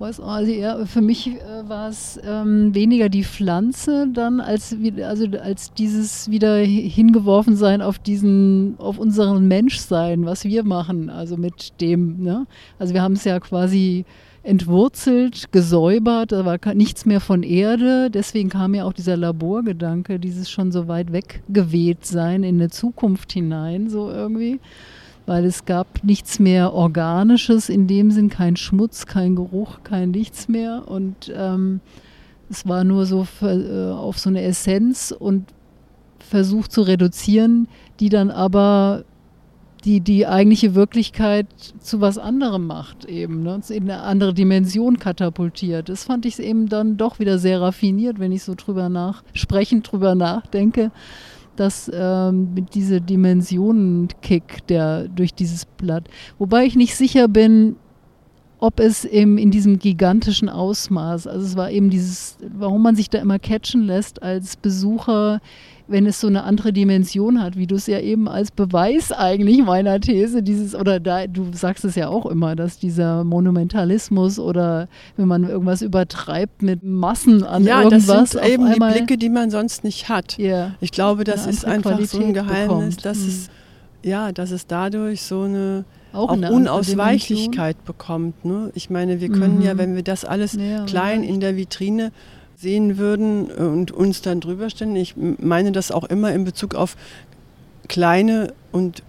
Also 0.00 0.50
eher, 0.50 0.86
für 0.86 1.00
mich 1.00 1.28
äh, 1.28 1.68
war 1.68 1.88
es 1.88 2.18
ähm, 2.24 2.74
weniger 2.74 3.08
die 3.08 3.22
Pflanze 3.22 4.08
dann 4.12 4.40
als 4.40 4.76
also 5.02 5.26
als 5.40 5.72
dieses 5.72 6.28
wieder 6.30 6.56
hingeworfen 6.56 7.54
sein 7.56 7.80
auf 7.80 8.00
diesen 8.00 8.74
auf 8.78 8.98
unseren 8.98 9.46
Menschsein, 9.46 10.26
was 10.26 10.44
wir 10.44 10.64
machen, 10.64 11.10
also 11.10 11.36
mit 11.36 11.80
dem. 11.80 12.22
Ne? 12.22 12.46
Also 12.78 12.92
wir 12.92 13.02
haben 13.02 13.14
es 13.14 13.24
ja 13.24 13.38
quasi 13.38 14.04
entwurzelt, 14.44 15.50
gesäubert, 15.52 16.30
da 16.32 16.44
war 16.44 16.58
nichts 16.74 17.06
mehr 17.06 17.20
von 17.20 17.42
Erde. 17.42 18.10
Deswegen 18.10 18.50
kam 18.50 18.74
ja 18.74 18.84
auch 18.84 18.92
dieser 18.92 19.16
Laborgedanke, 19.16 20.20
dieses 20.20 20.50
schon 20.50 20.70
so 20.70 20.86
weit 20.86 21.12
weggeweht 21.12 22.04
sein 22.06 22.44
in 22.44 22.56
eine 22.56 22.68
Zukunft 22.70 23.32
hinein, 23.32 23.88
so 23.88 24.10
irgendwie. 24.10 24.60
weil 25.26 25.44
es 25.44 25.64
gab 25.64 26.04
nichts 26.04 26.38
mehr 26.38 26.74
Organisches 26.74 27.68
in 27.68 27.86
dem 27.86 28.10
Sinn, 28.10 28.28
kein 28.28 28.56
Schmutz, 28.56 29.06
kein 29.06 29.36
Geruch, 29.36 29.78
kein 29.82 30.10
nichts 30.10 30.48
mehr. 30.48 30.84
Und 30.86 31.32
ähm, 31.34 31.80
es 32.50 32.68
war 32.68 32.84
nur 32.84 33.06
so 33.06 33.26
äh, 33.40 33.90
auf 33.90 34.18
so 34.18 34.28
eine 34.28 34.42
Essenz 34.42 35.14
und 35.18 35.46
versucht 36.18 36.72
zu 36.72 36.82
reduzieren, 36.82 37.68
die 38.00 38.08
dann 38.08 38.30
aber 38.30 39.04
die 39.84 40.00
die 40.00 40.26
eigentliche 40.26 40.74
Wirklichkeit 40.74 41.46
zu 41.80 42.00
was 42.00 42.16
anderem 42.16 42.66
macht 42.66 43.04
eben, 43.04 43.42
ne? 43.42 43.60
in 43.68 43.84
eine 43.84 44.02
andere 44.02 44.32
Dimension 44.32 44.98
katapultiert. 44.98 45.88
Das 45.88 46.04
fand 46.04 46.24
ich 46.26 46.38
eben 46.38 46.68
dann 46.68 46.96
doch 46.96 47.18
wieder 47.18 47.38
sehr 47.38 47.60
raffiniert, 47.60 48.18
wenn 48.18 48.32
ich 48.32 48.42
so 48.42 48.54
drüber 48.54 48.88
nach, 48.88 49.22
sprechend 49.34 49.90
drüber 49.90 50.14
nachdenke, 50.14 50.90
dass 51.56 51.90
ähm, 51.94 52.66
diese 52.74 53.00
Dimensionenkick, 53.00 54.66
der 54.66 55.08
durch 55.08 55.34
dieses 55.34 55.66
Blatt, 55.66 56.08
wobei 56.38 56.64
ich 56.64 56.76
nicht 56.76 56.96
sicher 56.96 57.28
bin, 57.28 57.76
ob 58.58 58.80
es 58.80 59.04
eben 59.04 59.36
in 59.36 59.50
diesem 59.50 59.78
gigantischen 59.78 60.48
Ausmaß, 60.48 61.26
also 61.26 61.44
es 61.44 61.56
war 61.56 61.70
eben 61.70 61.90
dieses, 61.90 62.38
warum 62.56 62.82
man 62.82 62.96
sich 62.96 63.10
da 63.10 63.18
immer 63.18 63.38
catchen 63.38 63.82
lässt 63.82 64.22
als 64.22 64.56
Besucher 64.56 65.40
wenn 65.86 66.06
es 66.06 66.20
so 66.20 66.28
eine 66.28 66.44
andere 66.44 66.72
Dimension 66.72 67.42
hat, 67.42 67.56
wie 67.56 67.66
du 67.66 67.74
es 67.74 67.86
ja 67.86 68.00
eben 68.00 68.28
als 68.28 68.50
Beweis 68.50 69.12
eigentlich 69.12 69.62
meiner 69.62 70.00
These, 70.00 70.42
dieses, 70.42 70.74
oder 70.74 70.98
da, 70.98 71.26
du 71.26 71.46
sagst 71.52 71.84
es 71.84 71.94
ja 71.94 72.08
auch 72.08 72.26
immer, 72.26 72.56
dass 72.56 72.78
dieser 72.78 73.22
Monumentalismus 73.24 74.38
oder 74.38 74.88
wenn 75.16 75.28
man 75.28 75.44
irgendwas 75.44 75.82
übertreibt 75.82 76.62
mit 76.62 76.82
Massen 76.82 77.44
an 77.44 77.64
ja, 77.64 77.82
irgendwas. 77.82 78.06
Ja, 78.08 78.20
das 78.20 78.30
sind 78.30 78.44
eben 78.44 78.72
die 78.72 78.78
Blicke, 78.80 79.18
die 79.18 79.28
man 79.28 79.50
sonst 79.50 79.84
nicht 79.84 80.08
hat. 80.08 80.38
Yeah, 80.38 80.74
ich 80.80 80.90
glaube, 80.90 81.24
das 81.24 81.46
ist 81.46 81.64
einfach 81.64 81.90
Qualität 81.90 82.10
so 82.10 82.24
ein 82.24 82.32
Geheimnis, 82.32 82.96
bekommt. 82.96 83.04
dass 83.04 83.18
hm. 83.18 83.28
es 83.28 83.50
ja, 84.02 84.32
dass 84.32 84.50
es 84.50 84.66
dadurch 84.66 85.22
so 85.22 85.42
eine 85.42 85.84
auch, 86.12 86.28
auch 86.28 86.32
eine 86.32 86.52
Unausweichlichkeit 86.52 87.84
bekommt. 87.84 88.44
Ne? 88.44 88.70
Ich 88.74 88.88
meine, 88.90 89.20
wir 89.20 89.30
können 89.30 89.56
Mhm. 89.56 89.62
ja, 89.62 89.78
wenn 89.78 89.96
wir 89.96 90.02
das 90.02 90.24
alles 90.24 90.54
Ja, 90.54 90.84
klein 90.84 91.24
in 91.24 91.40
der 91.40 91.56
Vitrine 91.56 92.12
sehen 92.64 92.96
würden 92.98 93.50
und 93.50 93.92
uns 93.92 94.22
dann 94.22 94.40
drüber 94.40 94.70
stellen, 94.70 94.96
ich 94.96 95.14
meine 95.16 95.70
das 95.70 95.92
auch 95.92 96.04
immer 96.04 96.32
in 96.32 96.44
Bezug 96.44 96.74
auf 96.74 96.96
kleine 97.88 98.52
und 98.72 99.02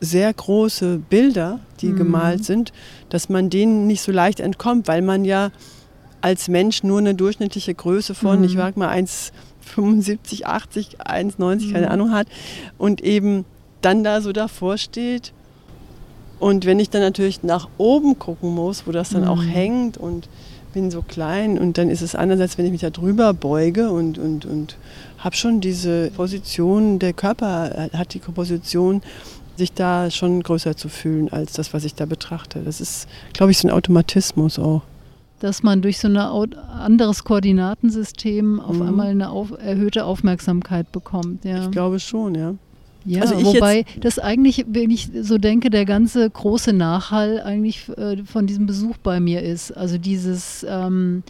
sehr 0.00 0.32
große 0.32 1.00
Bilder, 1.10 1.60
die 1.80 1.88
Mhm. 1.92 1.96
gemalt 1.96 2.44
sind, 2.44 2.72
dass 3.10 3.28
man 3.28 3.50
denen 3.50 3.86
nicht 3.86 4.00
so 4.02 4.10
leicht 4.10 4.40
entkommt, 4.40 4.88
weil 4.88 5.02
man 5.02 5.24
ja 5.24 5.50
als 6.22 6.48
Mensch 6.48 6.82
nur 6.82 6.98
eine 6.98 7.14
durchschnittliche 7.14 7.74
Größe 7.74 8.14
von, 8.14 8.38
Mhm. 8.38 8.44
ich 8.44 8.52
sag 8.54 8.76
mal 8.78 8.88
1,75, 8.88 10.46
80, 10.46 11.00
1,90, 11.06 11.72
keine 11.72 11.86
Mhm. 11.86 11.92
Ahnung 11.92 12.10
hat 12.12 12.26
und 12.78 13.02
eben 13.02 13.44
dann 13.82 14.02
da 14.02 14.22
so 14.22 14.32
davor 14.32 14.78
steht. 14.78 15.32
Und 16.40 16.64
wenn 16.64 16.80
ich 16.80 16.88
dann 16.90 17.02
natürlich 17.02 17.42
nach 17.42 17.68
oben 17.76 18.18
gucken 18.18 18.54
muss, 18.54 18.86
wo 18.86 18.92
das 18.92 19.10
dann 19.10 19.24
auch 19.24 19.42
Mhm. 19.42 19.48
hängt 19.48 19.96
und 19.98 20.28
bin 20.74 20.90
so 20.90 21.00
klein 21.02 21.58
und 21.58 21.78
dann 21.78 21.88
ist 21.88 22.02
es 22.02 22.14
anders, 22.14 22.40
als 22.40 22.58
wenn 22.58 22.66
ich 22.66 22.72
mich 22.72 22.80
da 22.82 22.90
drüber 22.90 23.32
beuge 23.32 23.90
und, 23.90 24.18
und, 24.18 24.44
und 24.44 24.76
habe 25.18 25.34
schon 25.36 25.60
diese 25.62 26.10
Position, 26.10 26.98
der 26.98 27.12
Körper 27.14 27.88
hat 27.94 28.12
die 28.12 28.18
Position, 28.18 29.00
sich 29.56 29.72
da 29.72 30.10
schon 30.10 30.42
größer 30.42 30.76
zu 30.76 30.88
fühlen 30.88 31.32
als 31.32 31.52
das, 31.52 31.72
was 31.72 31.84
ich 31.84 31.94
da 31.94 32.06
betrachte. 32.06 32.60
Das 32.64 32.80
ist, 32.80 33.08
glaube 33.32 33.52
ich, 33.52 33.58
so 33.58 33.68
ein 33.68 33.70
Automatismus 33.70 34.58
auch. 34.58 34.82
dass 35.40 35.62
man 35.62 35.80
durch 35.82 35.98
so 35.98 36.08
ein 36.08 36.16
anderes 36.16 37.22
Koordinatensystem 37.24 38.60
auf 38.60 38.76
Mhm. 38.76 38.82
einmal 38.82 39.08
eine 39.08 39.30
auf, 39.30 39.52
erhöhte 39.58 40.04
Aufmerksamkeit 40.06 40.90
bekommt. 40.90 41.44
Ja. 41.44 41.64
Ich 41.64 41.70
glaube 41.70 42.00
schon, 42.00 42.34
ja. 42.34 42.54
Ja, 43.06 43.20
Also 43.22 43.44
wobei 43.44 43.84
das 44.00 44.18
eigentlich, 44.18 44.64
wenn 44.68 44.90
ich 44.90 45.10
so 45.22 45.38
denke, 45.38 45.70
der 45.70 45.84
ganze 45.84 46.28
große 46.28 46.72
Nachhall 46.72 47.40
eigentlich 47.42 47.88
äh, 47.96 48.24
von 48.24 48.46
diesem 48.46 48.66
Besuch 48.66 48.96
bei 48.98 49.20
mir 49.20 49.42
ist. 49.42 49.72
Also 49.72 49.98
dieses, 49.98 50.64
ähm, 50.68 51.22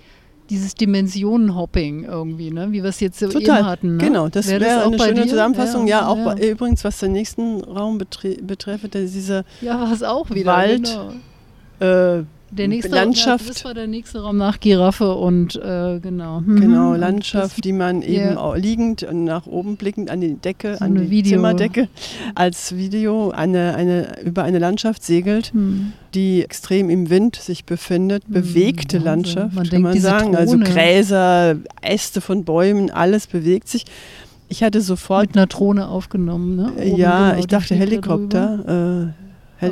dieses 0.51 0.75
Dimensionenhopping 0.75 2.05
irgendwie, 2.05 2.51
ne? 2.51 2.69
wie 2.71 2.83
wir 2.83 2.91
es 2.91 3.01
jetzt 3.01 3.19
so 3.19 3.29
Total, 3.29 3.59
eben 3.61 3.67
hatten. 3.67 3.97
Ne? 3.97 4.05
Genau, 4.05 4.29
das 4.29 4.47
Wär 4.49 4.61
wäre 4.61 4.83
auch 4.83 4.89
eine 4.89 4.97
bei 4.97 5.07
schöne 5.09 5.23
dir? 5.23 5.29
Zusammenfassung. 5.29 5.87
Ja, 5.87 6.07
auch 6.07 6.17
ja. 6.19 6.35
Bei, 6.35 6.51
übrigens, 6.51 6.85
was 6.85 6.99
den 7.01 7.13
nächsten 7.13 7.63
Raum 7.63 7.99
betre 7.99 8.37
betreffe, 8.43 8.89
dieser 8.89 9.45
Ja, 9.61 9.91
auch 10.03 10.31
wieder. 10.31 10.53
Wald, 10.53 10.97
Genau. 11.81 12.19
äh, 12.21 12.25
Der 12.57 12.69
nächste 12.69 12.95
Landschaft. 12.95 13.49
Das 13.49 13.65
war 13.65 13.75
der 13.75 13.87
nächste 13.87 14.21
Raum 14.21 14.37
nach 14.37 14.61
Giraffe 14.61 15.15
und 15.15 15.57
äh, 15.57 15.99
genau. 16.01 16.41
Mhm. 16.41 16.61
Genau, 16.61 16.95
Landschaft, 16.95 17.65
die 17.65 17.73
man 17.73 18.03
eben 18.03 18.37
auch 18.37 18.57
liegend 18.57 19.03
und 19.03 19.25
nach 19.25 19.47
oben 19.47 19.77
blickend 19.77 20.11
an 20.11 20.21
die 20.21 20.35
Decke, 20.35 20.77
So 20.77 20.85
an 20.85 20.95
die 20.95 21.11
Video. 21.11 21.37
Zimmerdecke 21.37 21.89
als 22.35 22.77
Video 22.77 23.31
eine, 23.31 23.75
eine, 23.75 24.21
über 24.25 24.45
eine 24.45 24.59
Landschaft 24.59 25.03
segelt, 25.03 25.47
Das, 25.47 25.53
hm. 25.55 25.93
die 26.15 26.43
extrem 26.43 26.91
im 26.91 27.11
Wind 27.11 27.37
sich 27.37 27.65
befindet, 27.65 28.25
Hm, 28.27 28.33
bewegte 28.35 28.99
Wahnsinn. 28.99 29.05
Landschaft, 29.05 29.55
Man 29.55 29.65
kann 29.65 29.71
denkt, 29.71 29.83
man 29.83 30.01
sagen. 30.01 30.37
Also 30.37 30.57
Drohne. 30.57 30.71
Gräser, 30.71 31.57
Äste 31.83 32.21
von 32.21 32.45
Bäumen, 32.45 32.91
alles 32.91 33.27
bewegt 33.27 33.69
sich. 33.69 33.85
Ich 34.49 34.63
hatte 34.63 34.81
sofort, 34.81 35.29
Mit 35.29 35.37
einer 35.37 35.47
Drohne 35.47 35.89
aufgenommen, 35.89 36.55
ne? 36.57 36.73
Oben, 36.77 36.97
ja, 36.97 37.31
genau, 37.31 37.41
ich 37.41 37.47
dachte 37.47 37.75
Helikopter, 37.75 39.13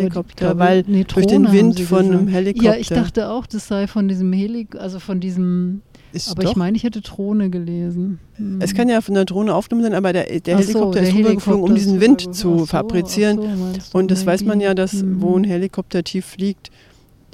Helikopter, 0.01 0.47
glaube, 0.55 0.61
weil 0.61 0.83
durch 0.83 1.27
den 1.27 1.53
Wind 1.53 1.81
von 1.81 2.07
einem 2.07 2.29
Helikopter 2.29 2.71
Ja, 2.75 2.77
ich 2.81 2.89
dachte 2.89 3.31
auch, 3.31 3.47
das 3.47 3.69
sei 3.69 3.87
von 3.87 4.09
diesem 4.09 4.33
Helik, 4.33 4.77
also 4.77 4.99
von 4.99 5.21
diesem. 5.21 5.83
ist 6.13 6.31
aber 6.31 6.43
doch, 6.43 6.51
ich 6.51 6.57
meine, 6.57 6.77
ich 6.77 6.85
hätte 6.85 7.01
Drohne 7.01 7.51
gelesen. 7.51 8.19
Hm. 8.35 8.61
es 8.61 8.75
kann 8.75 8.89
ja 8.89 9.01
von 9.01 9.15
der 9.15 9.25
Drohne 9.25 9.55
aufgenommen 9.55 9.85
sein, 9.85 9.95
aber 9.95 10.13
der, 10.13 10.25
der 10.41 10.57
Ach 10.57 10.63
so, 10.63 10.69
Helikopter 10.69 11.01
der 11.01 11.09
ist 11.09 11.15
rübergeflogen, 11.17 11.63
um 11.63 11.71
Helikopter 11.71 11.75
diesen 11.75 12.01
Wind 12.01 12.21
rübergeflogen. 12.23 12.35
zu 12.35 12.59
so, 12.61 12.67
fabrizieren. 12.67 13.39
so, 13.41 13.99
Und 13.99 14.11
das 14.11 14.27
weiß 14.27 14.45
man 14.45 14.61
ja, 14.61 14.75
dass 14.75 14.93
Mhm. 14.95 15.21
wo 15.23 15.37
ein 15.37 15.45
Helikopter 15.45 16.03
tief 16.05 16.27
fliegt, 16.27 16.71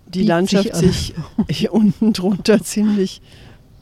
die 0.07 0.21
Biegt 0.21 0.29
Landschaft 0.29 0.75
sich 0.77 1.15
sich, 1.15 1.15
hier 1.51 1.73
unten 1.75 2.13
drunter 2.13 2.63
ziemlich 2.63 3.21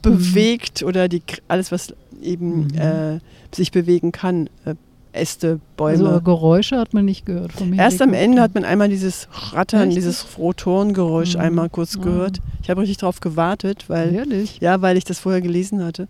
Mhm. 0.05 0.09
bewegt 0.13 0.83
oder 0.83 1.07
die, 1.07 1.21
alles, 1.47 1.71
was 1.71 1.93
eben 2.21 2.67
Mhm. 2.67 2.77
äh, 2.77 3.19
sich 3.53 3.71
bewegen 3.71 4.11
kann, 4.11 4.47
äh, 4.65 4.75
Äste, 5.17 5.59
Bäume. 5.75 6.07
Also 6.09 6.21
Geräusche 6.21 6.77
hat 6.77 6.93
man 6.93 7.05
nicht 7.05 7.25
gehört 7.25 7.51
vom 7.53 7.73
Erst 7.73 8.01
am. 8.01 8.13
Ende 8.13 8.41
hat 8.41 8.53
man 8.55 8.63
einmal 8.65 8.89
dieses 8.89 9.27
Rattern, 9.51 9.89
Echt? 9.89 9.97
dieses 9.97 10.25
Rotorengeräusch 10.37 11.35
Mhm. 11.35 11.41
einmal 11.41 11.69
kurz 11.69 11.97
Ah. 11.97 12.01
gehört. 12.03 12.39
Ich 12.63 12.69
habe 12.69 12.81
richtig 12.81 12.97
darauf 12.97 13.19
gewartet, 13.19 13.85
weil 13.87 14.13
Ehrlich? 14.13 14.57
ja, 14.59 14.81
weil 14.81 14.97
ich 14.97 15.03
das 15.03 15.19
vorher 15.19 15.41
gelesen 15.41 15.83
hatte. 15.83 16.07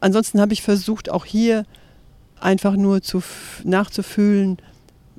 Ansonsten 0.00 0.40
habe 0.40 0.52
ich 0.52 0.62
versucht, 0.62 1.10
auch 1.10 1.24
hier 1.24 1.64
einfach 2.40 2.74
nur 2.76 3.02
zu 3.02 3.22
nachzufühlen, 3.64 4.58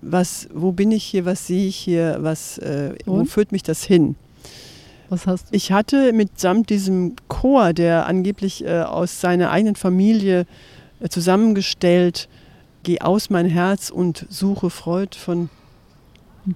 was, 0.01 0.49
wo 0.53 0.73
bin 0.73 0.91
ich 0.91 1.03
hier, 1.05 1.25
was 1.25 1.47
sehe 1.47 1.67
ich 1.67 1.77
hier, 1.77 2.17
was, 2.19 2.57
äh, 2.57 2.93
wo 3.05 3.23
führt 3.23 3.51
mich 3.53 3.63
das 3.63 3.83
hin? 3.83 4.15
Was 5.09 5.27
hast 5.27 5.49
du? 5.51 5.55
Ich 5.55 5.71
hatte 5.71 6.11
mitsamt 6.11 6.69
diesem 6.69 7.15
Chor, 7.29 7.71
der 7.73 8.05
angeblich 8.07 8.65
äh, 8.65 8.81
aus 8.81 9.21
seiner 9.21 9.51
eigenen 9.51 9.75
Familie 9.75 10.45
äh, 10.99 11.07
zusammengestellt, 11.07 12.27
Geh 12.83 12.99
aus 13.01 13.29
mein 13.29 13.45
Herz 13.45 13.89
und 13.89 14.25
suche 14.29 14.69
Freud 14.69 15.17
von 15.17 15.49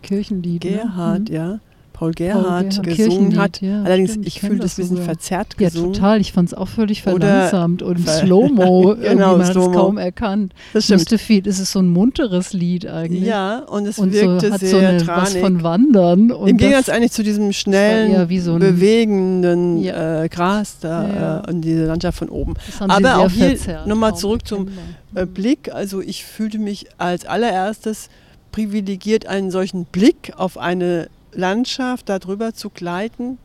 Kirchenlied. 0.01 0.61
Gerhard, 0.61 1.29
ne? 1.29 1.35
ja, 1.35 1.59
Paul 1.97 2.11
Gerhard 2.11 2.43
Gerhard, 2.43 2.83
gesungen 2.83 2.95
Kirchenlied, 2.95 3.37
hat. 3.39 3.61
ja, 3.61 3.81
Allerdings, 3.83 4.11
stimmt, 4.11 4.27
ich 4.27 4.35
ich 4.35 4.41
fühle 4.41 4.59
das 4.59 4.73
ein 4.73 4.75
bisschen 4.81 4.89
sogar. 4.97 5.05
verzerrt 5.05 5.55
Ja, 5.59 5.69
gesungen. 5.69 5.93
total. 5.93 6.21
Ich 6.21 6.31
fand 6.31 6.49
es 6.49 6.53
auch 6.53 6.67
völlig 6.67 7.07
Oder 7.07 7.27
verlangsamt 7.27 7.81
und 7.81 7.99
ver- 8.01 8.11
Slow-Mo. 8.19 8.81
Genau, 8.81 8.93
Irgendwie, 9.01 9.15
man 9.17 9.43
hat 9.47 9.55
es 9.55 9.71
kaum 9.71 9.97
erkannt. 9.97 10.53
Das 10.73 10.83
stimmt. 10.83 10.99
Müsste 10.99 11.17
viel. 11.17 11.47
Es 11.47 11.59
ist 11.59 11.71
so 11.71 11.79
ein 11.79 11.87
munteres 11.89 12.53
Lied 12.53 12.85
eigentlich. 12.85 13.23
Ja, 13.23 13.59
und 13.59 13.87
es 13.87 13.97
und 13.97 14.13
wirkte 14.13 14.47
so 14.47 14.53
hat 14.53 14.59
sehr 14.59 14.69
so 14.69 14.77
eine, 14.77 14.97
tranig. 14.97 15.21
was 15.23 15.35
von 15.37 15.63
Wandern. 15.63 16.31
Und 16.31 16.47
Im 16.47 16.57
Gegensatz 16.57 16.89
eigentlich 16.89 17.11
zu 17.13 17.23
diesem 17.23 17.51
schnellen, 17.51 18.27
so 18.41 18.59
bewegenden 18.59 19.77
Ja. 19.81 20.23
äh, 20.23 20.29
Gras 20.29 20.77
da 20.79 21.07
Ja. 21.07 21.43
äh, 21.47 21.49
und 21.51 21.61
diese 21.61 21.85
Landschaft 21.85 22.19
von 22.19 22.29
oben. 22.29 22.53
aber 22.79 23.17
auch 23.17 23.29
hier 23.31 23.57
nochmal 23.85 24.15
zurück 24.15 24.45
zum. 24.47 24.67
Äh, 25.15 25.25
Blick, 25.25 25.73
also 25.73 25.99
ich 26.01 26.25
fühlte 26.25 26.59
mich 26.59 26.85
als 26.99 27.25
allererstes 27.25 28.09
privilegiert, 28.51 29.25
einen 29.27 29.51
solchen 29.51 29.85
Blick 29.85 30.33
auf 30.37 30.57
eine 30.57 31.07
Landschaft 31.37 32.09
darüber 32.09 32.53
zu 32.53 32.69
gleiten. 32.69 33.37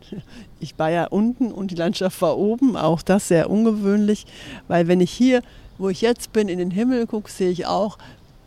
Ich 0.58 0.78
war 0.78 0.90
ja 0.90 1.06
unten 1.06 1.52
und 1.52 1.70
die 1.70 1.76
Landschaft 1.76 2.20
war 2.22 2.38
oben, 2.38 2.76
auch 2.76 3.02
das 3.02 3.28
sehr 3.28 3.50
ungewöhnlich, 3.50 4.26
weil 4.66 4.88
wenn 4.88 5.00
ich 5.00 5.12
hier, 5.12 5.42
wo 5.78 5.88
ich 5.88 6.00
jetzt 6.00 6.32
bin, 6.32 6.48
in 6.48 6.58
den 6.58 6.70
Himmel 6.70 7.06
gucke, 7.06 7.30
sehe 7.30 7.50
ich 7.50 7.66
auch 7.66 7.98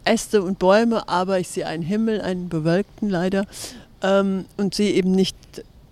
Äste 0.03 0.43
und 0.43 0.59
Bäume, 0.59 1.07
aber 1.07 1.39
ich 1.39 1.47
sehe 1.47 1.67
einen 1.67 1.83
Himmel, 1.83 2.21
einen 2.21 2.49
bewölkten 2.49 3.09
leider, 3.09 3.45
ähm, 4.01 4.45
und 4.57 4.75
sehe 4.75 4.93
eben 4.93 5.11
nicht, 5.11 5.37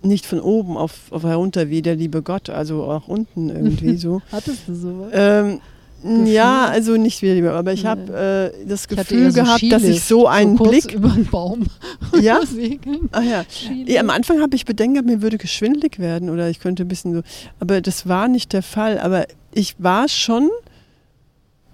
nicht 0.02 0.26
von 0.26 0.40
oben 0.40 0.76
auf, 0.76 1.10
auf 1.10 1.22
herunter 1.22 1.70
wie 1.70 1.82
der 1.82 1.96
liebe 1.96 2.22
Gott, 2.22 2.50
also 2.50 2.84
auch 2.84 3.08
unten 3.08 3.50
irgendwie 3.50 3.96
so. 3.96 4.22
Hattest 4.30 4.68
du 4.68 4.74
sowas? 4.74 5.10
Ähm, 5.12 5.60
Gefühl? 6.04 6.28
ja, 6.28 6.66
also 6.66 6.96
nicht 6.96 7.22
wie 7.22 7.30
lieber, 7.32 7.52
aber 7.54 7.72
ich 7.72 7.86
habe 7.86 8.52
äh, 8.54 8.66
das 8.68 8.86
Gefühl 8.88 9.30
so 9.30 9.42
gehabt, 9.42 9.62
dass 9.72 9.82
ich 9.82 9.88
Skilift, 9.88 10.08
so 10.08 10.26
einen 10.28 10.56
kurz 10.56 10.70
Blick. 10.70 10.92
über 10.92 11.08
den 11.08 11.26
Baum 11.26 11.64
Ja? 12.20 12.44
segeln. 12.44 13.08
Ach 13.12 13.22
ja. 13.22 13.44
ja, 13.86 14.00
am 14.00 14.10
Anfang 14.10 14.40
habe 14.40 14.54
ich 14.54 14.64
Bedenken 14.64 14.94
gehabt, 14.94 15.08
mir 15.08 15.22
würde 15.22 15.38
geschwindelig 15.38 15.98
werden 15.98 16.30
oder 16.30 16.48
ich 16.50 16.60
könnte 16.60 16.84
ein 16.84 16.88
bisschen 16.88 17.14
so. 17.14 17.22
Aber 17.58 17.80
das 17.80 18.06
war 18.08 18.28
nicht 18.28 18.52
der 18.52 18.62
Fall. 18.62 18.98
Aber 18.98 19.26
ich 19.52 19.76
war 19.78 20.08
schon 20.08 20.50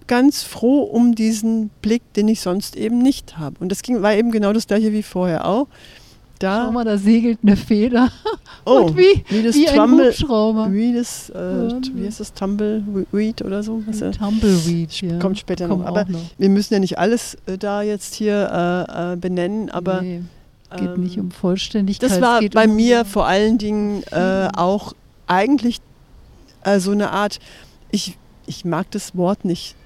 ganz 0.06 0.42
froh 0.42 0.80
um 0.82 1.14
diesen 1.14 1.68
Blick, 1.82 2.02
den 2.14 2.26
ich 2.28 2.40
sonst 2.40 2.76
eben 2.76 2.98
nicht 2.98 3.38
habe. 3.38 3.56
Und 3.60 3.70
das 3.70 3.82
ging, 3.82 4.02
war 4.02 4.14
eben 4.14 4.30
genau 4.32 4.52
das 4.52 4.66
gleiche 4.66 4.92
wie 4.92 5.02
vorher 5.02 5.46
auch. 5.46 5.68
Da, 6.40 6.64
Schau 6.64 6.72
mal, 6.72 6.84
da 6.86 6.96
segelt 6.96 7.38
eine 7.42 7.54
Feder. 7.54 8.08
oh, 8.64 8.86
Und 8.86 8.96
wie, 8.96 9.22
wie 9.28 9.42
das 9.42 9.54
wie 9.54 9.68
ein 9.68 9.76
Trumble, 9.76 10.06
Hubschrauber. 10.08 10.72
wie 10.72 10.94
das, 10.94 11.30
äh, 11.30 11.38
Ja. 11.38 11.80
wie 11.94 12.06
heißt 12.06 12.18
das, 12.18 12.32
Tumbleweed 12.32 13.42
oder 13.42 13.62
so? 13.62 13.82
Was, 13.86 14.00
äh, 14.00 14.10
Tumbleweed, 14.10 15.02
ja. 15.02 15.18
kommt 15.18 15.38
später 15.38 15.68
Kommt 15.68 15.82
noch. 15.82 15.88
Aber 15.88 16.06
noch. 16.06 16.18
wir 16.38 16.48
müssen 16.48 16.72
ja 16.74 16.80
nicht 16.80 16.98
alles 16.98 17.36
äh, 17.46 17.58
da 17.58 17.82
jetzt 17.82 18.14
hier 18.14 18.86
äh, 18.88 19.12
äh, 19.12 19.16
benennen, 19.16 19.68
aber 19.70 20.00
nee, 20.00 20.22
geht 20.76 20.88
ähm, 20.88 21.02
nicht 21.02 21.18
um 21.18 21.30
Vollständigkeit. 21.30 22.10
Das 22.10 22.22
war 22.22 22.40
bei 22.54 22.64
um 22.66 22.74
mir 22.74 23.04
vor 23.04 23.26
allen 23.26 23.58
Dingen 23.58 24.02
äh, 24.10 24.48
auch 24.56 24.94
eigentlich 25.26 25.78
so 26.78 26.90
eine 26.92 27.10
Art, 27.10 27.38
ich, 27.90 28.16
ich 28.46 28.64
mag 28.64 28.90
das 28.90 29.16
Wort 29.16 29.44
nicht, 29.44 29.76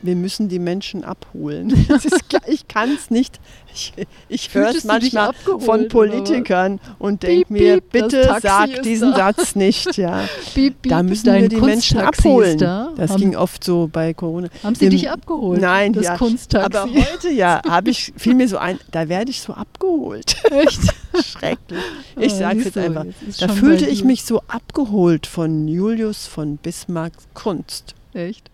wir 0.00 0.14
müssen 0.16 0.48
die 0.48 0.58
Menschen 0.58 1.02
abholen. 1.04 1.70
Klar, 2.28 2.42
ich 2.46 2.68
kann 2.68 2.90
es 2.94 3.10
nicht. 3.10 3.40
Ich, 3.74 3.92
ich 4.28 4.54
höre 4.54 4.70
es 4.70 4.84
manchmal 4.84 5.32
von 5.58 5.88
Politikern 5.88 6.80
und 6.98 7.22
denke 7.22 7.52
mir, 7.52 7.80
bitte 7.80 8.36
sag 8.40 8.82
diesen 8.82 9.10
da. 9.12 9.16
Satz 9.34 9.54
nicht. 9.56 9.96
Ja. 9.96 10.20
Piep, 10.54 10.82
piep, 10.82 10.90
Da 10.90 11.02
müssen 11.02 11.32
wir 11.32 11.48
die 11.48 11.56
Menschen 11.56 11.98
abholen. 11.98 12.58
Da. 12.58 12.90
Das 12.96 13.10
haben, 13.10 13.20
ging 13.20 13.36
oft 13.36 13.62
so 13.62 13.88
bei 13.92 14.14
Corona. 14.14 14.48
haben 14.62 14.74
sie 14.74 14.86
Im- 14.86 14.90
dich 14.90 15.10
abgeholt? 15.10 15.60
Nein, 15.60 15.92
das 15.92 16.04
ja. 16.04 16.16
Kunsttaxi. 16.16 16.76
Aber 16.78 16.90
heute 16.90 17.30
ja, 17.30 17.60
habe 17.68 17.90
ich 17.90 18.12
fiel 18.16 18.34
mir 18.34 18.48
so 18.48 18.56
ein, 18.58 18.78
da 18.90 19.08
werde 19.08 19.30
ich 19.30 19.40
so 19.40 19.52
abgeholt. 19.52 20.36
Echt? 20.50 20.80
Schrecklich. 21.24 21.80
Ich 22.18 22.32
Ah, 22.34 22.36
sage 22.36 22.58
es 22.60 22.64
jetzt 22.66 22.78
einfach. 22.78 23.04
jetzt 23.04 23.42
Da 23.42 23.48
fühlte 23.48 23.86
ich 23.86 24.04
mich 24.04 24.24
so 24.24 24.42
abgeholt 24.48 25.26
von 25.26 25.68
Julius 25.68 26.26
von 26.26 26.56
Bismarcks 26.56 27.26
Kunst. 27.34 27.94
Echt? 28.14 28.50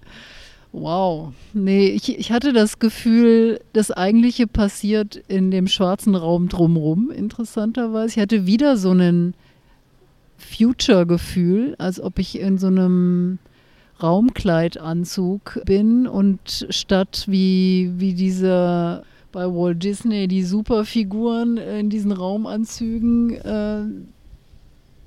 Wow. 0.76 1.32
Nee, 1.52 1.90
ich, 1.90 2.18
ich 2.18 2.32
hatte 2.32 2.52
das 2.52 2.80
Gefühl, 2.80 3.60
das 3.72 3.92
Eigentliche 3.92 4.48
passiert 4.48 5.14
in 5.28 5.52
dem 5.52 5.68
schwarzen 5.68 6.16
Raum 6.16 6.48
drumrum, 6.48 7.12
interessanterweise. 7.12 8.14
Ich 8.14 8.18
hatte 8.20 8.44
wieder 8.44 8.76
so 8.76 8.90
ein 8.90 9.34
Future-Gefühl, 10.36 11.76
als 11.78 12.00
ob 12.00 12.18
ich 12.18 12.40
in 12.40 12.58
so 12.58 12.66
einem 12.66 13.38
Raumkleidanzug 14.02 15.60
bin 15.64 16.08
und 16.08 16.66
statt 16.70 17.26
wie, 17.28 17.92
wie 17.98 18.14
diese 18.14 19.04
bei 19.30 19.46
Walt 19.46 19.80
Disney 19.80 20.26
die 20.26 20.42
Superfiguren 20.42 21.56
in 21.56 21.88
diesen 21.88 22.10
Raumanzügen 22.10 23.30
äh, 23.30 23.84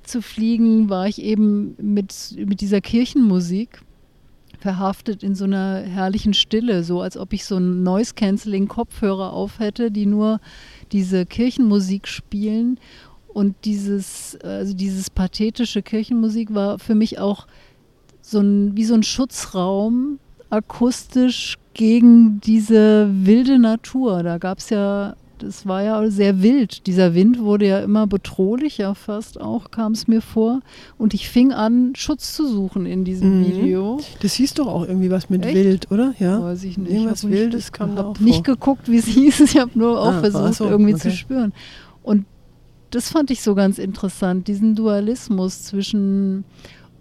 zu 0.03 0.21
fliegen, 0.21 0.89
war 0.89 1.09
ich 1.09 1.21
eben 1.21 1.75
mit, 1.77 2.37
mit 2.37 2.61
dieser 2.61 2.79
Kirchenmusik 2.79 3.81
verhaftet 4.59 5.23
in 5.23 5.35
so 5.35 5.45
einer 5.45 5.79
herrlichen 5.79 6.33
Stille, 6.33 6.83
so 6.83 7.01
als 7.01 7.17
ob 7.17 7.33
ich 7.33 7.45
so 7.45 7.55
einen 7.55 7.83
Noise-Canceling-Kopfhörer 7.83 9.33
auf 9.33 9.59
hätte, 9.59 9.91
die 9.91 10.05
nur 10.05 10.39
diese 10.91 11.25
Kirchenmusik 11.25 12.07
spielen. 12.07 12.79
Und 13.27 13.55
dieses, 13.65 14.37
also 14.41 14.73
dieses 14.73 15.09
pathetische 15.09 15.83
Kirchenmusik 15.83 16.53
war 16.55 16.79
für 16.79 16.95
mich 16.95 17.19
auch 17.19 17.45
so 18.21 18.39
ein, 18.39 18.75
wie 18.75 18.83
so 18.83 18.95
ein 18.95 19.03
Schutzraum, 19.03 20.19
akustisch 20.49 21.57
gegen 21.73 22.41
diese 22.41 23.09
wilde 23.11 23.59
Natur. 23.59 24.23
Da 24.23 24.37
gab 24.37 24.57
es 24.57 24.69
ja, 24.69 25.15
das 25.39 25.65
war 25.65 25.81
ja 25.83 26.09
sehr 26.09 26.41
wild. 26.41 26.87
Dieser 26.87 27.13
Wind 27.13 27.39
wurde 27.39 27.67
ja 27.67 27.79
immer 27.79 28.07
bedrohlicher 28.07 28.95
fast 28.95 29.39
auch, 29.39 29.71
kam 29.71 29.93
es 29.93 30.07
mir 30.07 30.21
vor. 30.21 30.61
Und 30.97 31.13
ich 31.13 31.29
fing 31.29 31.51
an, 31.51 31.93
Schutz 31.95 32.33
zu 32.33 32.47
suchen 32.47 32.85
in 32.85 33.03
diesem 33.05 33.39
Mhm. 33.41 33.45
Video. 33.47 33.99
Das 34.21 34.33
hieß 34.33 34.53
doch 34.55 34.67
auch 34.67 34.85
irgendwie 34.87 35.09
was 35.11 35.29
mit 35.29 35.45
Echt? 35.45 35.55
Wild, 35.55 35.91
oder? 35.91 36.13
Ja. 36.19 36.41
Weiß 36.43 36.63
ich 36.63 36.77
nicht. 36.77 36.91
Irgendwas 36.91 37.19
Ich 37.19 37.23
hab 37.25 37.29
nicht- 37.31 37.39
Wildes 37.39 37.71
kam 37.71 37.95
da 37.95 38.03
auch 38.05 38.19
nicht 38.19 38.45
vor. 38.45 38.55
geguckt, 38.55 38.89
wie 38.91 38.97
es 38.97 39.05
hieß. 39.07 39.39
Ich 39.41 39.57
habe 39.57 39.71
nur 39.75 39.99
auch 40.01 40.13
Ah, 40.13 40.19
versucht, 40.19 40.53
so, 40.55 40.65
irgendwie 40.65 40.93
okay. 40.93 41.09
zu 41.09 41.11
spüren. 41.11 41.53
Und 42.03 42.25
das 42.91 43.09
fand 43.09 43.31
ich 43.31 43.41
so 43.41 43.53
ganz 43.53 43.79
interessant, 43.79 44.47
diesen 44.47 44.75
Dualismus 44.75 45.63
zwischen 45.63 46.45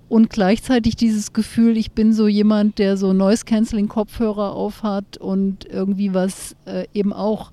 und 0.09 0.31
gleichzeitig 0.31 0.94
dieses 0.94 1.33
Gefühl, 1.33 1.77
ich 1.77 1.90
bin 1.90 2.12
so 2.12 2.29
jemand, 2.29 2.79
der 2.79 2.96
so 2.96 3.12
Noise-Canceling-Kopfhörer 3.12 4.53
aufhat 4.53 5.16
und 5.16 5.64
irgendwie 5.64 6.14
was 6.14 6.55
äh, 6.64 6.87
eben 6.94 7.12
auch 7.12 7.51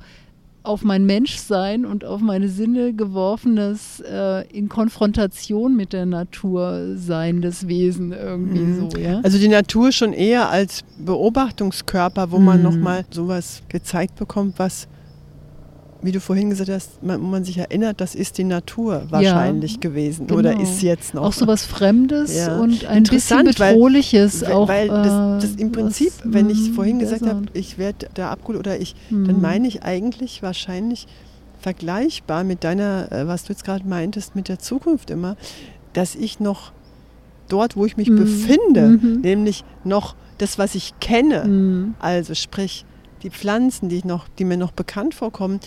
auf 0.64 0.84
mein 0.84 1.06
Menschsein 1.06 1.86
und 1.86 2.06
auf 2.06 2.22
meine 2.22 2.48
Sinne 2.48 2.94
geworfenes 2.94 4.00
äh, 4.00 4.48
in 4.48 4.70
Konfrontation 4.70 5.76
mit 5.76 5.92
der 5.94 6.06
Natur 6.06 6.96
seiendes 6.96 7.68
Wesen 7.68 8.14
irgendwie 8.14 8.60
Mhm. 8.60 8.90
so, 8.90 8.98
ja. 8.98 9.20
Also 9.24 9.38
die 9.38 9.50
Natur 9.50 9.92
schon 9.92 10.14
eher 10.14 10.50
als 10.50 10.84
Beobachtungskörper, 10.98 12.32
wo 12.32 12.40
man 12.40 12.58
Mhm. 12.58 12.64
nochmal 12.64 13.06
sowas 13.12 13.62
gezeigt 13.68 14.16
bekommt, 14.16 14.58
was, 14.58 14.88
wie 16.04 16.12
du 16.12 16.20
vorhin 16.20 16.50
gesagt 16.50 16.70
hast, 16.70 17.02
man, 17.02 17.22
wo 17.22 17.26
man 17.26 17.44
sich 17.46 17.58
erinnert, 17.58 18.02
das 18.02 18.14
ist 18.14 18.38
die 18.38 18.44
Natur 18.44 19.04
wahrscheinlich 19.10 19.80
gewesen 19.80 20.30
oder 20.32 20.52
genau. 20.52 20.62
ist 20.64 20.82
jetzt 20.82 21.14
noch. 21.14 21.24
Auch 21.24 21.34
so 21.34 21.48
was 21.48 21.66
Fremdes 21.66 22.36
Ja. 22.36 22.60
und 22.60 22.86
ein 22.86 23.04
bisschen 23.04 23.46
Bedrohliches 23.46 24.42
weil, 24.44 24.52
auch. 24.52 24.68
weil 24.68 24.88
das, 24.90 25.44
das 25.44 25.56
äh, 25.56 25.62
im 25.62 25.72
Prinzip, 25.72 26.12
was, 26.24 26.34
wenn 26.34 26.50
ich 26.50 26.72
mm, 26.72 26.74
vorhin 26.74 27.00
gesagt 27.00 27.26
habe, 27.26 27.46
ich 27.54 27.78
werde 27.78 28.10
da 28.14 28.32
abgeholt 28.32 28.60
oder 28.60 28.80
ich, 28.80 28.96
Mm. 29.10 29.26
dann 29.26 29.42
meine 29.42 29.68
ich 29.68 29.84
eigentlich 29.84 30.44
wahrscheinlich 30.44 31.08
vergleichbar 31.62 32.44
mit 32.44 32.64
deiner, 32.64 33.12
äh, 33.12 33.28
was 33.28 33.46
du 33.46 33.54
jetzt 33.54 33.64
gerade 33.64 33.88
meintest, 33.88 34.36
mit 34.36 34.50
der 34.50 34.60
Zukunft 34.60 35.10
immer, 35.10 35.38
dass 35.94 36.16
ich 36.16 36.40
noch 36.40 36.72
dort, 37.50 37.78
wo 37.78 37.86
ich 37.86 37.98
mich 37.98 38.10
Mhm. 38.10 38.16
befinde, 38.18 38.88
Mhm. 39.02 39.22
nämlich 39.22 39.64
noch 39.84 40.16
das, 40.38 40.58
was 40.58 40.76
ich 40.76 40.94
kenne, 41.00 41.46
Mm. 41.46 41.96
also 42.00 42.34
sprich 42.34 42.86
die 43.22 43.30
Pflanzen, 43.30 43.88
die, 43.88 43.98
ich 43.98 44.06
noch, 44.06 44.28
die 44.38 44.44
mir 44.44 44.58
noch 44.58 44.72
bekannt 44.72 45.14
vorkommen, 45.16 45.60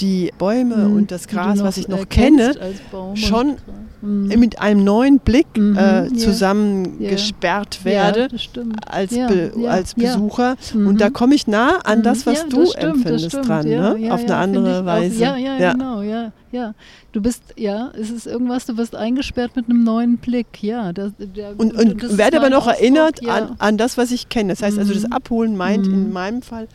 die 0.00 0.32
Bäume 0.38 0.76
Mm. 0.88 0.96
und 0.96 1.10
das 1.10 1.28
Gras, 1.28 1.62
was 1.62 1.76
ich 1.76 1.88
noch 1.88 1.98
erkennst 2.00 2.58
kenne, 2.58 3.16
schon. 3.16 3.56
Mm. 4.02 4.26
mit 4.38 4.60
einem 4.60 4.84
neuen 4.84 5.18
Blick 5.20 5.46
Mhm, 5.56 5.76
äh, 5.76 6.04
ja. 6.06 6.14
zusammengesperrt 6.14 7.84
werde 7.84 8.20
Ja, 8.20 8.28
das 8.28 8.42
stimmt. 8.42 8.76
als, 8.88 9.10
Ja, 9.12 9.26
Be 9.26 9.52
ja, 9.56 9.70
als 9.70 9.94
ja. 9.96 10.12
Besucher. 10.14 10.56
Mhm. 10.74 10.86
Und 10.86 11.00
da 11.00 11.10
komme 11.10 11.34
ich 11.34 11.46
nah 11.46 11.78
an 11.84 12.02
das, 12.02 12.24
Mhm. 12.26 12.30
was 12.30 12.38
Ja, 12.42 12.48
du 12.48 12.60
das 12.60 12.70
stimmt, 12.72 12.84
das 12.84 12.94
empfindest 13.22 13.48
dran, 13.48 13.66
ja, 13.66 13.94
ne? 13.94 13.98
ja, 14.06 14.14
auf 14.14 14.20
eine 14.20 14.28
ja, 14.28 14.40
andere 14.40 14.70
ich 14.70 14.76
auch. 14.76 14.84
Weise. 14.86 15.20
Ja, 15.22 15.36
ja, 15.36 15.72
genau, 15.72 16.02
ja, 16.02 16.32
ja. 16.52 16.74
Du 17.12 17.20
bist, 17.22 17.42
ja, 17.56 17.90
es 17.98 18.10
ist 18.10 18.26
irgendwas, 18.26 18.66
du 18.66 18.76
wirst 18.76 18.94
eingesperrt 18.94 19.56
mit 19.56 19.68
einem 19.70 19.82
neuen 19.84 20.18
Blick, 20.18 20.62
ja. 20.62 20.92
Das, 20.92 21.12
der, 21.18 21.58
Und, 21.58 21.74
und 21.74 22.02
das 22.02 22.18
werde 22.18 22.36
aber 22.38 22.50
noch 22.50 22.66
Ausdruck, 22.66 22.80
erinnert 22.82 23.22
ja. 23.22 23.34
an, 23.34 23.56
an 23.58 23.78
das, 23.78 23.96
was 23.96 24.10
ich 24.12 24.28
kenne. 24.28 24.52
Das 24.52 24.62
heißt 24.62 24.78
also, 24.78 24.92
das 24.92 25.04
Mhm. 25.04 25.12
Abholen 25.12 25.56
meint 25.56 25.86
in 25.86 26.08
Mhm. 26.08 26.12
meinem 26.12 26.42
Fall, 26.42 26.68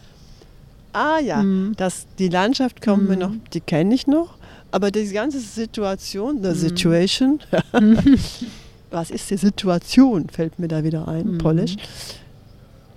ah 0.93 1.19
ja, 1.19 1.41
Mhm. 1.43 1.73
dass 1.77 2.05
die 2.19 2.29
Landschaft 2.29 2.81
kommt 2.81 3.07
mir 3.07 3.15
Mhm. 3.15 3.21
noch, 3.21 3.31
die 3.53 3.61
kenne 3.61 3.93
ich 3.95 4.07
noch, 4.07 4.35
aber 4.71 4.91
die 4.91 5.05
ganze 5.09 5.39
Situation, 5.39 6.41
the 6.43 6.49
Mhm. 6.49 6.55
situation, 6.55 7.39
was 8.91 9.09
ist 9.11 9.29
die 9.29 9.37
Situation, 9.37 10.27
fällt 10.29 10.59
mir 10.59 10.67
da 10.67 10.83
wieder 10.83 11.07
ein, 11.07 11.33
Mhm. 11.33 11.37
Polish. 11.37 11.75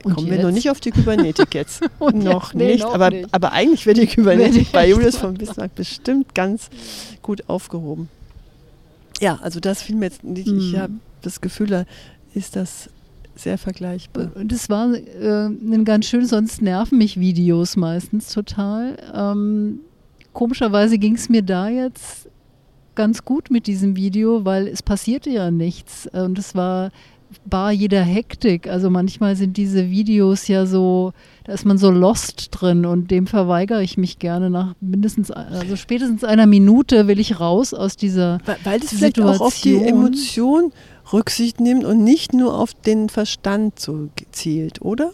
Und 0.03 0.17
Kommen 0.17 0.31
wir 0.31 0.43
noch 0.43 0.51
nicht 0.51 0.69
auf 0.71 0.81
die 0.81 0.91
Kybernetik 0.91 1.55
jetzt. 1.55 1.83
Noch 1.99 2.49
jetzt? 2.53 2.55
Nee, 2.55 2.73
nicht, 2.73 2.85
aber, 2.85 3.09
nicht. 3.11 3.33
aber 3.33 3.53
eigentlich 3.53 3.87
wird 3.87 3.97
die 3.97 4.07
Kybernetik 4.15 4.71
bei 4.71 4.89
Julius 4.89 5.17
von 5.17 5.33
Bismarck 5.35 5.75
bestimmt 5.75 6.35
ganz 6.35 6.69
gut 7.23 7.49
aufgehoben. 7.49 8.11
Ja, 9.21 9.39
also 9.43 9.61
das 9.61 9.81
fiel 9.83 9.97
mir 9.97 10.07
jetzt 10.07 10.23
nicht. 10.23 10.47
Ich 10.49 10.73
Mhm. 10.75 10.79
habe 10.79 10.93
das 11.23 11.41
Gefühl, 11.41 11.69
da 11.69 11.85
ist 12.35 12.55
das 12.57 12.91
sehr 13.35 13.59
vergleichbar. 13.59 14.31
Und 14.35 14.53
es 14.53 14.69
war 14.69 14.95
äh, 14.95 15.47
ein 15.47 15.85
ganz 15.85 16.07
schön, 16.07 16.27
sonst 16.27 16.63
nerven 16.63 16.99
mich 16.99 17.19
Videos 17.19 17.77
meistens 17.77 18.33
total. 18.33 18.97
Ähm, 19.15 19.81
komischerweise 20.33 20.99
ging 20.99 21.15
es 21.15 21.29
mir 21.29 21.43
da 21.43 21.69
jetzt 21.69 22.29
ganz 22.95 23.25
gut 23.25 23.51
mit 23.51 23.67
diesem 23.67 23.97
Video, 23.97 24.45
weil 24.45 24.69
es 24.69 24.83
passierte 24.83 25.31
ja 25.31 25.51
nichts. 25.51 26.09
Und 26.13 26.39
es 26.39 26.55
war 26.55 26.91
bar 27.45 27.73
jeder 27.73 28.03
Hektik. 28.03 28.69
Also 28.69 28.91
manchmal 28.91 29.37
sind 29.37 29.57
diese 29.57 29.91
Videos 29.91 30.49
ja 30.49 30.67
so, 30.67 31.13
da 31.45 31.53
ist 31.53 31.65
man 31.65 31.79
so 31.79 31.91
lost 31.91 32.49
drin 32.53 32.87
und 32.87 33.11
dem 33.11 33.27
verweigere 33.27 33.83
ich 33.83 33.97
mich 33.97 34.19
gerne 34.19 34.51
nach 34.51 34.75
mindestens, 34.81 35.31
also 35.31 35.77
spätestens 35.77 36.25
einer 36.25 36.47
Minute 36.47 37.07
will 37.07 37.19
ich 37.19 37.41
raus 37.41 37.75
aus 37.75 37.97
dieser 37.97 38.39
Weil, 38.45 38.57
weil 38.65 38.81
das 38.81 38.91
vielleicht 38.91 39.21
auch 39.21 39.41
auf 39.41 39.55
die 39.61 39.75
Situation. 39.75 40.05
Emotion 40.05 40.73
Rücksicht 41.13 41.61
nimmt 41.61 41.85
und 41.85 42.03
nicht 42.03 42.33
nur 42.33 42.59
auf 42.59 42.75
den 42.75 43.09
Verstand 43.09 43.79
so 43.79 44.09
zielt, 44.33 44.83
oder? 44.83 45.11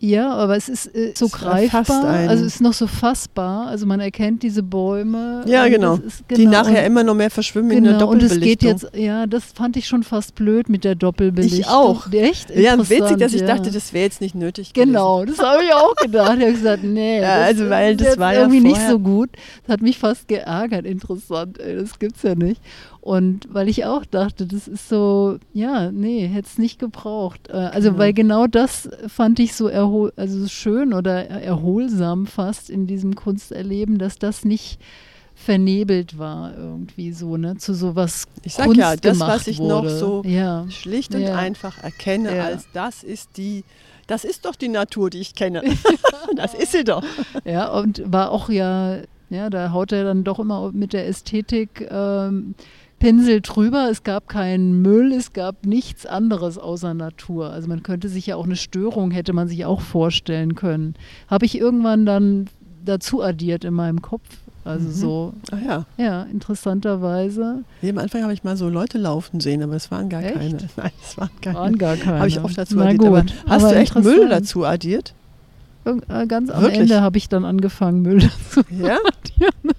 Ja, 0.00 0.30
aber 0.32 0.56
es 0.56 0.68
ist 0.68 0.94
äh, 0.94 1.12
so 1.16 1.26
Es 1.26 1.32
greifbar, 1.32 2.04
also 2.04 2.44
es 2.44 2.54
ist 2.54 2.60
noch 2.60 2.72
so 2.72 2.86
fassbar. 2.86 3.66
Also 3.66 3.84
man 3.84 3.98
erkennt 3.98 4.44
diese 4.44 4.62
Bäume. 4.62 5.42
Ja, 5.46 5.66
genau. 5.66 5.96
Ist, 5.96 6.22
Die 6.30 6.46
nachher 6.46 6.86
immer 6.86 7.02
noch 7.02 7.16
mehr 7.16 7.32
verschwimmen 7.32 7.72
in 7.72 7.82
der 7.82 7.94
genau, 7.94 8.08
und 8.10 8.22
es 8.22 8.38
geht 8.38 8.62
Doppelbelichtung. 8.62 8.90
jetzt, 8.92 8.96
ja, 8.96 9.26
das 9.26 9.42
fand 9.46 9.76
ich 9.76 9.88
schon 9.88 10.04
fast 10.04 10.36
blöd 10.36 10.68
mit 10.68 10.84
der 10.84 10.94
Doppelbelichtung. 10.94 11.58
Ich 11.58 11.66
auch. 11.66 12.12
Echt? 12.12 12.50
ja, 12.54 12.78
witzig, 12.78 13.16
dass 13.16 13.32
ich 13.32 13.40
ja. 13.40 13.48
dachte, 13.48 13.72
das 13.72 13.92
wäre 13.92 14.04
jetzt 14.04 14.20
nicht 14.20 14.36
nötig 14.36 14.72
Genau, 14.72 15.24
das 15.24 15.40
habe 15.40 15.64
ich 15.64 15.74
auch 15.74 15.96
gedacht. 15.96 16.36
Ich 16.38 16.42
habe 16.44 16.52
gesagt, 16.52 16.82
nee, 16.84 17.20
Ja, 17.20 17.38
das 17.38 17.46
also, 17.48 17.68
weil 17.70 17.96
das 17.96 18.18
war 18.18 18.34
ja 18.34 18.40
irgendwie 18.42 18.60
nicht 18.60 18.76
vorher- 18.76 18.90
so 18.92 18.98
gut. 19.00 19.30
Das 19.66 19.72
hat 19.74 19.82
mich 19.82 19.98
fast 19.98 20.28
geärgert. 20.28 20.86
Interessant, 20.86 21.58
ey, 21.58 21.74
das 21.74 21.98
gibt's 21.98 22.22
ja 22.22 22.36
nicht. 22.36 22.62
Und 23.08 23.48
weil 23.50 23.70
ich 23.70 23.86
auch 23.86 24.04
dachte, 24.04 24.44
das 24.44 24.68
ist 24.68 24.90
so, 24.90 25.38
ja, 25.54 25.90
nee, 25.90 26.26
hätte 26.26 26.46
es 26.46 26.58
nicht 26.58 26.78
gebraucht. 26.78 27.48
Äh, 27.48 27.52
also, 27.52 27.88
genau. 27.88 27.98
weil 28.00 28.12
genau 28.12 28.46
das 28.46 28.90
fand 29.06 29.40
ich 29.40 29.54
so 29.54 29.66
erhol 29.66 30.12
also 30.16 30.46
schön 30.46 30.92
oder 30.92 31.26
erholsam 31.26 32.26
fast 32.26 32.68
in 32.68 32.86
diesem 32.86 33.14
Kunsterleben, 33.14 33.96
dass 33.96 34.18
das 34.18 34.44
nicht 34.44 34.78
vernebelt 35.34 36.18
war 36.18 36.54
irgendwie 36.54 37.12
so, 37.12 37.38
ne, 37.38 37.56
zu 37.56 37.72
sowas 37.72 38.26
Ich 38.42 38.52
sag 38.52 38.66
Kunst 38.66 38.78
ja, 38.78 38.94
das, 38.94 39.18
was 39.20 39.46
ich 39.46 39.58
wurde. 39.58 39.68
noch 39.70 39.88
so 39.88 40.22
ja. 40.26 40.66
schlicht 40.68 41.14
und 41.14 41.22
ja. 41.22 41.34
einfach 41.34 41.82
erkenne, 41.82 42.36
ja. 42.36 42.44
als 42.44 42.68
das 42.74 43.02
ist 43.02 43.38
die, 43.38 43.64
das 44.06 44.24
ist 44.24 44.44
doch 44.44 44.54
die 44.54 44.68
Natur, 44.68 45.08
die 45.08 45.20
ich 45.20 45.34
kenne. 45.34 45.62
das 46.36 46.52
ist 46.52 46.72
sie 46.72 46.84
doch. 46.84 47.02
Ja, 47.46 47.70
und 47.72 48.02
war 48.04 48.32
auch 48.32 48.50
ja, 48.50 48.98
ja, 49.30 49.48
da 49.48 49.72
haut 49.72 49.92
er 49.92 50.04
dann 50.04 50.24
doch 50.24 50.38
immer 50.38 50.72
mit 50.72 50.92
der 50.92 51.08
Ästhetik 51.08 51.88
ähm, 51.90 52.54
Pinsel 52.98 53.40
drüber. 53.40 53.88
Es 53.90 54.02
gab 54.02 54.28
keinen 54.28 54.82
Müll, 54.82 55.12
es 55.12 55.32
gab 55.32 55.64
nichts 55.64 56.06
anderes 56.06 56.58
außer 56.58 56.94
Natur. 56.94 57.50
Also 57.50 57.68
man 57.68 57.82
könnte 57.82 58.08
sich 58.08 58.26
ja 58.26 58.36
auch 58.36 58.44
eine 58.44 58.56
Störung, 58.56 59.10
hätte 59.10 59.32
man 59.32 59.48
sich 59.48 59.64
auch 59.64 59.80
vorstellen 59.80 60.54
können. 60.54 60.94
Habe 61.28 61.46
ich 61.46 61.58
irgendwann 61.58 62.06
dann 62.06 62.48
dazu 62.84 63.22
addiert 63.22 63.64
in 63.64 63.74
meinem 63.74 64.02
Kopf. 64.02 64.24
Also 64.64 64.88
mhm. 64.88 64.92
so, 64.92 65.32
Ach 65.50 65.58
ja. 65.64 65.86
ja, 65.96 66.22
interessanterweise. 66.24 67.64
Nee, 67.80 67.90
am 67.90 67.98
Anfang 67.98 68.22
habe 68.22 68.34
ich 68.34 68.44
mal 68.44 68.56
so 68.56 68.68
Leute 68.68 68.98
laufen 68.98 69.40
sehen, 69.40 69.62
aber 69.62 69.74
es 69.74 69.90
waren 69.90 70.08
gar 70.08 70.22
echt? 70.22 70.34
keine. 70.34 70.58
Nein, 70.76 70.90
es 71.02 71.16
waren, 71.16 71.30
keine. 71.40 71.56
waren 71.56 71.78
gar 71.78 71.96
keine. 71.96 72.18
Habe 72.18 72.28
ich 72.28 72.38
auch 72.40 72.52
dazu 72.52 72.76
Na 72.76 72.84
addiert. 72.84 73.00
Gut, 73.00 73.10
aber 73.10 73.24
hast 73.46 73.64
aber 73.64 73.72
du 73.72 73.78
echt 73.80 73.94
Müll 73.98 74.28
dazu 74.28 74.64
addiert? 74.64 75.14
Äh, 75.86 76.26
ganz 76.26 76.50
am 76.50 76.62
Wirklich? 76.62 76.80
Ende 76.80 77.00
habe 77.00 77.16
ich 77.16 77.28
dann 77.28 77.44
angefangen, 77.44 78.02
Müll 78.02 78.18
dazu 78.52 78.62
ja? 78.70 78.98
addieren. 79.06 79.74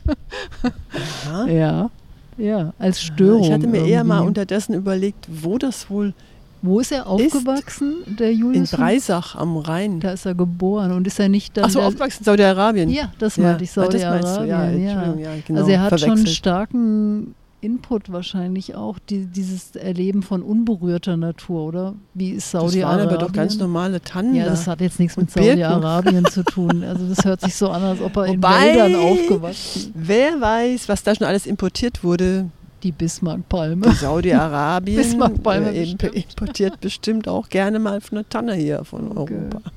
ja. 1.55 1.91
Ja, 2.39 2.73
als 2.79 3.01
Störung. 3.01 3.43
Ich 3.43 3.51
hatte 3.51 3.67
mir 3.67 3.77
irgendwie. 3.77 3.91
eher 3.91 4.03
mal 4.03 4.21
unterdessen 4.21 4.73
überlegt, 4.73 5.27
wo 5.29 5.57
das 5.57 5.89
wohl 5.89 6.13
wo 6.61 6.81
ist 6.81 6.91
er 6.91 7.07
aufgewachsen, 7.07 8.03
ist 8.05 8.19
der 8.19 8.33
Julius? 8.33 8.73
In 8.73 8.77
Breisach 8.77 9.35
am 9.35 9.55
Rhein. 9.55 10.01
Da 10.01 10.11
ist 10.11 10.25
er 10.25 10.35
geboren 10.35 10.91
und 10.91 11.07
ist 11.07 11.17
er 11.17 11.29
nicht 11.29 11.55
dann. 11.55 11.63
Achso, 11.63 11.79
aufgewachsen 11.79 12.19
in 12.19 12.25
Saudi-Arabien. 12.25 12.89
Ja, 12.89 13.13
das 13.17 13.37
meinte 13.37 13.63
ich, 13.63 13.71
Saudi-Arabien. 13.71 14.47
Ja, 14.47 14.69
ja. 14.69 15.15
ja 15.15 15.29
genau, 15.47 15.59
also 15.59 15.71
er 15.71 15.81
hat 15.81 15.89
verwechselt. 15.89 16.17
schon 16.17 16.27
starken 16.27 17.35
Input 17.61 18.11
wahrscheinlich 18.11 18.75
auch, 18.75 18.99
die, 18.99 19.25
dieses 19.25 19.75
Erleben 19.75 20.23
von 20.23 20.41
unberührter 20.41 21.17
Natur, 21.17 21.63
oder? 21.63 21.95
Wie 22.13 22.31
ist 22.31 22.51
Saudi-Arabien? 22.51 22.81
Das 22.81 23.07
waren 23.07 23.07
aber 23.07 23.17
doch 23.17 23.33
ganz 23.33 23.57
normale 23.57 24.01
Tannen. 24.01 24.35
Ja, 24.35 24.45
das 24.45 24.67
hat 24.67 24.81
jetzt 24.81 24.99
nichts 24.99 25.17
mit 25.17 25.31
Saudi-Arabien 25.31 26.25
zu 26.25 26.43
tun. 26.43 26.83
Also 26.83 27.07
das 27.07 27.25
hört 27.25 27.41
sich 27.41 27.55
so 27.55 27.69
an, 27.69 27.83
als 27.83 28.01
ob 28.01 28.15
er 28.17 28.27
Wobei, 28.27 28.33
in 28.33 28.41
Wäldern 28.41 28.95
aufgewachsen 28.95 29.79
ist. 29.79 29.91
Wer 29.93 30.39
weiß, 30.39 30.89
was 30.89 31.03
da 31.03 31.15
schon 31.15 31.27
alles 31.27 31.45
importiert 31.45 32.03
wurde 32.03 32.49
die 32.83 32.91
Bismarckpalme. 32.91 33.91
Saudi-Arabien 33.91 34.97
Bismarckpalme 35.01 35.71
äh, 35.71 35.91
importiert 35.91 36.79
bestimmt 36.79 37.27
auch 37.27 37.49
gerne 37.49 37.79
mal 37.79 37.99
eine 38.11 38.27
Tanne 38.27 38.53
hier 38.53 38.83
von 38.85 39.17
okay. 39.17 39.35
Europa. 39.35 39.71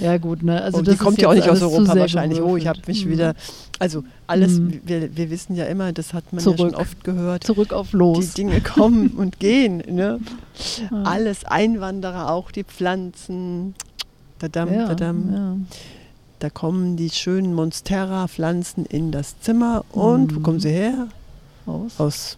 Ja 0.00 0.18
gut, 0.18 0.42
ne? 0.42 0.60
Also 0.62 0.82
die 0.82 0.96
kommt 0.96 1.20
ja 1.20 1.28
auch 1.28 1.34
nicht 1.34 1.48
aus 1.48 1.62
Europa 1.62 1.94
wahrscheinlich. 1.96 2.40
Oh, 2.40 2.56
ich 2.56 2.66
habe 2.66 2.80
mich 2.86 3.06
mhm. 3.06 3.10
wieder, 3.10 3.34
also 3.78 4.02
alles, 4.26 4.58
mhm. 4.58 4.80
wir, 4.84 5.16
wir 5.16 5.30
wissen 5.30 5.54
ja 5.54 5.64
immer, 5.66 5.92
das 5.92 6.12
hat 6.12 6.32
man 6.32 6.42
Zurück. 6.42 6.58
ja 6.58 6.64
schon 6.66 6.74
oft 6.74 7.04
gehört. 7.04 7.44
Zurück 7.44 7.72
auf 7.72 7.92
los. 7.92 8.30
Die 8.30 8.42
Dinge 8.42 8.60
kommen 8.60 9.10
und 9.10 9.38
gehen. 9.38 9.82
Ne? 9.88 10.20
Ja. 10.90 11.02
Alles 11.04 11.44
Einwanderer, 11.44 12.32
auch 12.32 12.50
die 12.50 12.64
Pflanzen. 12.64 13.76
Dadam, 14.40 14.74
ja, 14.74 14.88
dadam. 14.88 15.32
Ja. 15.32 15.56
Da 16.40 16.50
kommen 16.50 16.96
die 16.96 17.10
schönen 17.10 17.54
Monstera-Pflanzen 17.54 18.84
in 18.84 19.12
das 19.12 19.38
Zimmer 19.38 19.84
und 19.92 20.32
mhm. 20.32 20.36
wo 20.36 20.40
kommen 20.40 20.58
sie 20.58 20.70
her? 20.70 21.06
Aus? 21.64 22.00
Aus. 22.00 22.36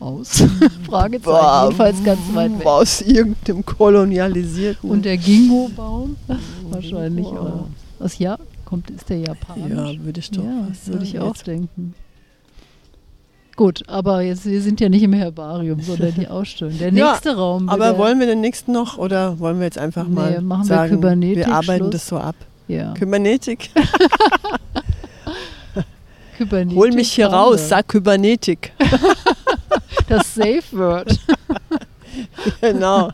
Aus? 0.00 0.42
Fragezeichen, 0.88 1.22
Boah, 1.22 1.66
jedenfalls 1.66 2.02
ganz 2.02 2.20
weit 2.34 2.58
weg. 2.58 2.66
Aus 2.66 3.02
irgendeinem 3.02 3.64
kolonialisierten. 3.64 4.90
Und 4.90 5.04
der 5.04 5.16
Gingo-Baum? 5.16 6.16
Wahrscheinlich 6.70 7.26
auch. 7.26 7.68
Aus 8.00 8.18
ja 8.18 8.36
kommt, 8.68 8.90
ist 8.90 9.08
der 9.08 9.18
japanisch? 9.18 9.70
Ja, 9.70 10.04
würde 10.04 10.20
ich 10.20 10.30
doch. 10.30 10.44
Ja, 10.44 10.68
würde 10.86 11.04
ich 11.04 11.18
auch 11.18 11.34
jetzt. 11.34 11.46
denken. 11.46 11.94
Gut, 13.56 13.82
aber 13.88 14.20
jetzt, 14.20 14.44
wir 14.44 14.60
sind 14.60 14.78
ja 14.78 14.90
nicht 14.90 15.02
im 15.02 15.14
Herbarium, 15.14 15.80
sondern 15.80 16.14
die 16.14 16.28
Ausstellung. 16.28 16.76
Der 16.78 16.92
nächste 16.92 17.30
ja, 17.30 17.34
Raum. 17.34 17.70
Aber 17.70 17.96
wollen 17.96 18.20
wir 18.20 18.26
den 18.26 18.42
nächsten 18.42 18.72
noch 18.72 18.98
oder 18.98 19.40
wollen 19.40 19.58
wir 19.58 19.64
jetzt 19.64 19.78
einfach 19.78 20.06
nee, 20.06 20.14
mal 20.14 20.42
machen 20.42 20.64
sagen, 20.64 20.90
wir, 20.90 20.98
Kybernetik, 20.98 21.36
wir 21.38 21.48
arbeiten 21.48 21.84
Schluss. 21.84 21.92
das 21.92 22.06
so 22.06 22.18
ab? 22.18 22.36
Ja. 22.68 22.92
Kybernetik. 22.92 23.70
Kybernetik. 26.36 26.78
Hol 26.78 26.92
mich 26.92 27.10
hier 27.10 27.28
raus, 27.28 27.70
sag 27.70 27.88
Kybernetik. 27.88 28.72
das 30.08 30.34
Safe 30.34 30.62
Word. 30.72 31.18
genau. 32.60 33.12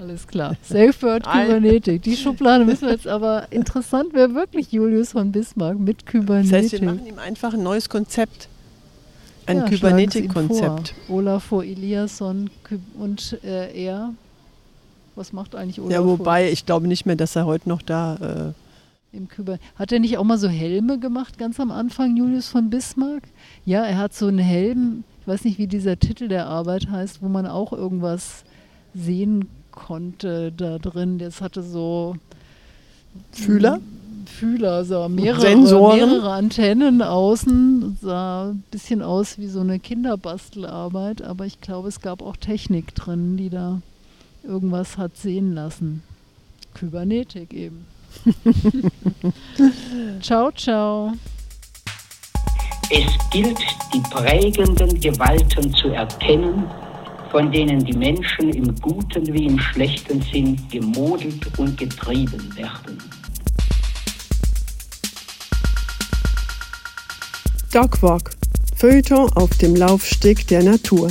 Alles 0.00 0.26
klar. 0.26 0.56
Safe 0.62 0.94
Word 1.02 1.24
Kybernetik. 1.24 2.02
Die 2.02 2.16
Schublade 2.16 2.64
müssen 2.64 2.82
wir 2.82 2.92
jetzt 2.92 3.06
aber 3.06 3.46
interessant 3.50 4.12
wäre 4.12 4.34
wirklich 4.34 4.72
Julius 4.72 5.12
von 5.12 5.32
Bismarck 5.32 5.78
mit 5.78 6.06
Kybernetik. 6.06 6.50
Das 6.50 6.62
heißt, 6.62 6.72
wir 6.80 6.82
machen 6.82 7.06
ihm 7.06 7.18
einfach 7.18 7.54
ein 7.54 7.62
neues 7.62 7.88
Konzept. 7.88 8.48
Ein 9.46 9.58
ja, 9.58 9.64
Kybernetik-Konzept. 9.64 10.94
Olafur 11.08 11.64
Eliasson 11.64 12.50
und 12.98 13.38
äh, 13.42 13.72
er. 13.84 14.12
Was 15.16 15.32
macht 15.32 15.54
eigentlich 15.54 15.80
Olafur? 15.80 15.92
Ja, 15.92 16.04
wobei 16.04 16.50
ich 16.50 16.66
glaube 16.66 16.86
nicht 16.86 17.06
mehr, 17.06 17.16
dass 17.16 17.34
er 17.34 17.46
heute 17.46 17.68
noch 17.68 17.82
da 17.82 18.54
äh, 19.12 19.16
im 19.16 19.26
Küber. 19.26 19.58
Hat 19.76 19.90
er 19.90 20.00
nicht 20.00 20.18
auch 20.18 20.24
mal 20.24 20.38
so 20.38 20.48
Helme 20.48 20.98
gemacht, 20.98 21.38
ganz 21.38 21.58
am 21.58 21.70
Anfang, 21.70 22.16
Julius 22.16 22.48
von 22.48 22.68
Bismarck? 22.70 23.22
Ja, 23.64 23.84
er 23.84 23.96
hat 23.96 24.14
so 24.14 24.26
einen 24.26 24.38
Helm, 24.38 25.04
ich 25.22 25.28
weiß 25.28 25.44
nicht, 25.44 25.58
wie 25.58 25.66
dieser 25.66 25.98
Titel 25.98 26.28
der 26.28 26.46
Arbeit 26.46 26.90
heißt, 26.90 27.22
wo 27.22 27.28
man 27.28 27.46
auch 27.46 27.72
irgendwas 27.72 28.44
sehen 28.94 29.48
konnte 29.78 30.52
da 30.52 30.78
drin. 30.78 31.18
Das 31.18 31.40
hatte 31.40 31.62
so 31.62 32.16
Fühler? 33.32 33.80
Fühler, 34.26 34.84
so 34.84 35.08
mehrere, 35.08 35.40
Sensoren. 35.40 35.96
mehrere 35.98 36.32
Antennen 36.32 37.00
außen, 37.00 37.98
sah 38.02 38.50
ein 38.50 38.62
bisschen 38.70 39.02
aus 39.02 39.38
wie 39.38 39.46
so 39.46 39.60
eine 39.60 39.78
Kinderbastelarbeit, 39.78 41.22
aber 41.22 41.46
ich 41.46 41.60
glaube, 41.60 41.88
es 41.88 42.00
gab 42.00 42.20
auch 42.20 42.36
Technik 42.36 42.94
drin, 42.94 43.36
die 43.38 43.48
da 43.48 43.80
irgendwas 44.44 44.98
hat 44.98 45.16
sehen 45.16 45.54
lassen. 45.54 46.02
Kybernetik 46.74 47.54
eben. 47.54 47.86
ciao, 50.20 50.52
ciao. 50.52 51.12
Es 52.90 53.30
gilt, 53.30 53.58
die 53.92 54.00
prägenden 54.10 55.00
Gewalten 55.00 55.74
zu 55.74 55.88
erkennen, 55.88 56.64
von 57.30 57.50
denen 57.52 57.84
die 57.84 57.96
Menschen 57.96 58.50
im 58.50 58.74
guten 58.76 59.26
wie 59.32 59.46
im 59.46 59.58
schlechten 59.58 60.22
Sinn 60.22 60.56
gemodelt 60.70 61.46
und 61.58 61.76
getrieben 61.76 62.56
werden. 62.56 62.98
Dogwalk, 67.72 68.30
Feuilleton 68.76 69.30
auf 69.34 69.50
dem 69.58 69.76
Laufsteg 69.76 70.46
der 70.46 70.62
Natur. 70.62 71.10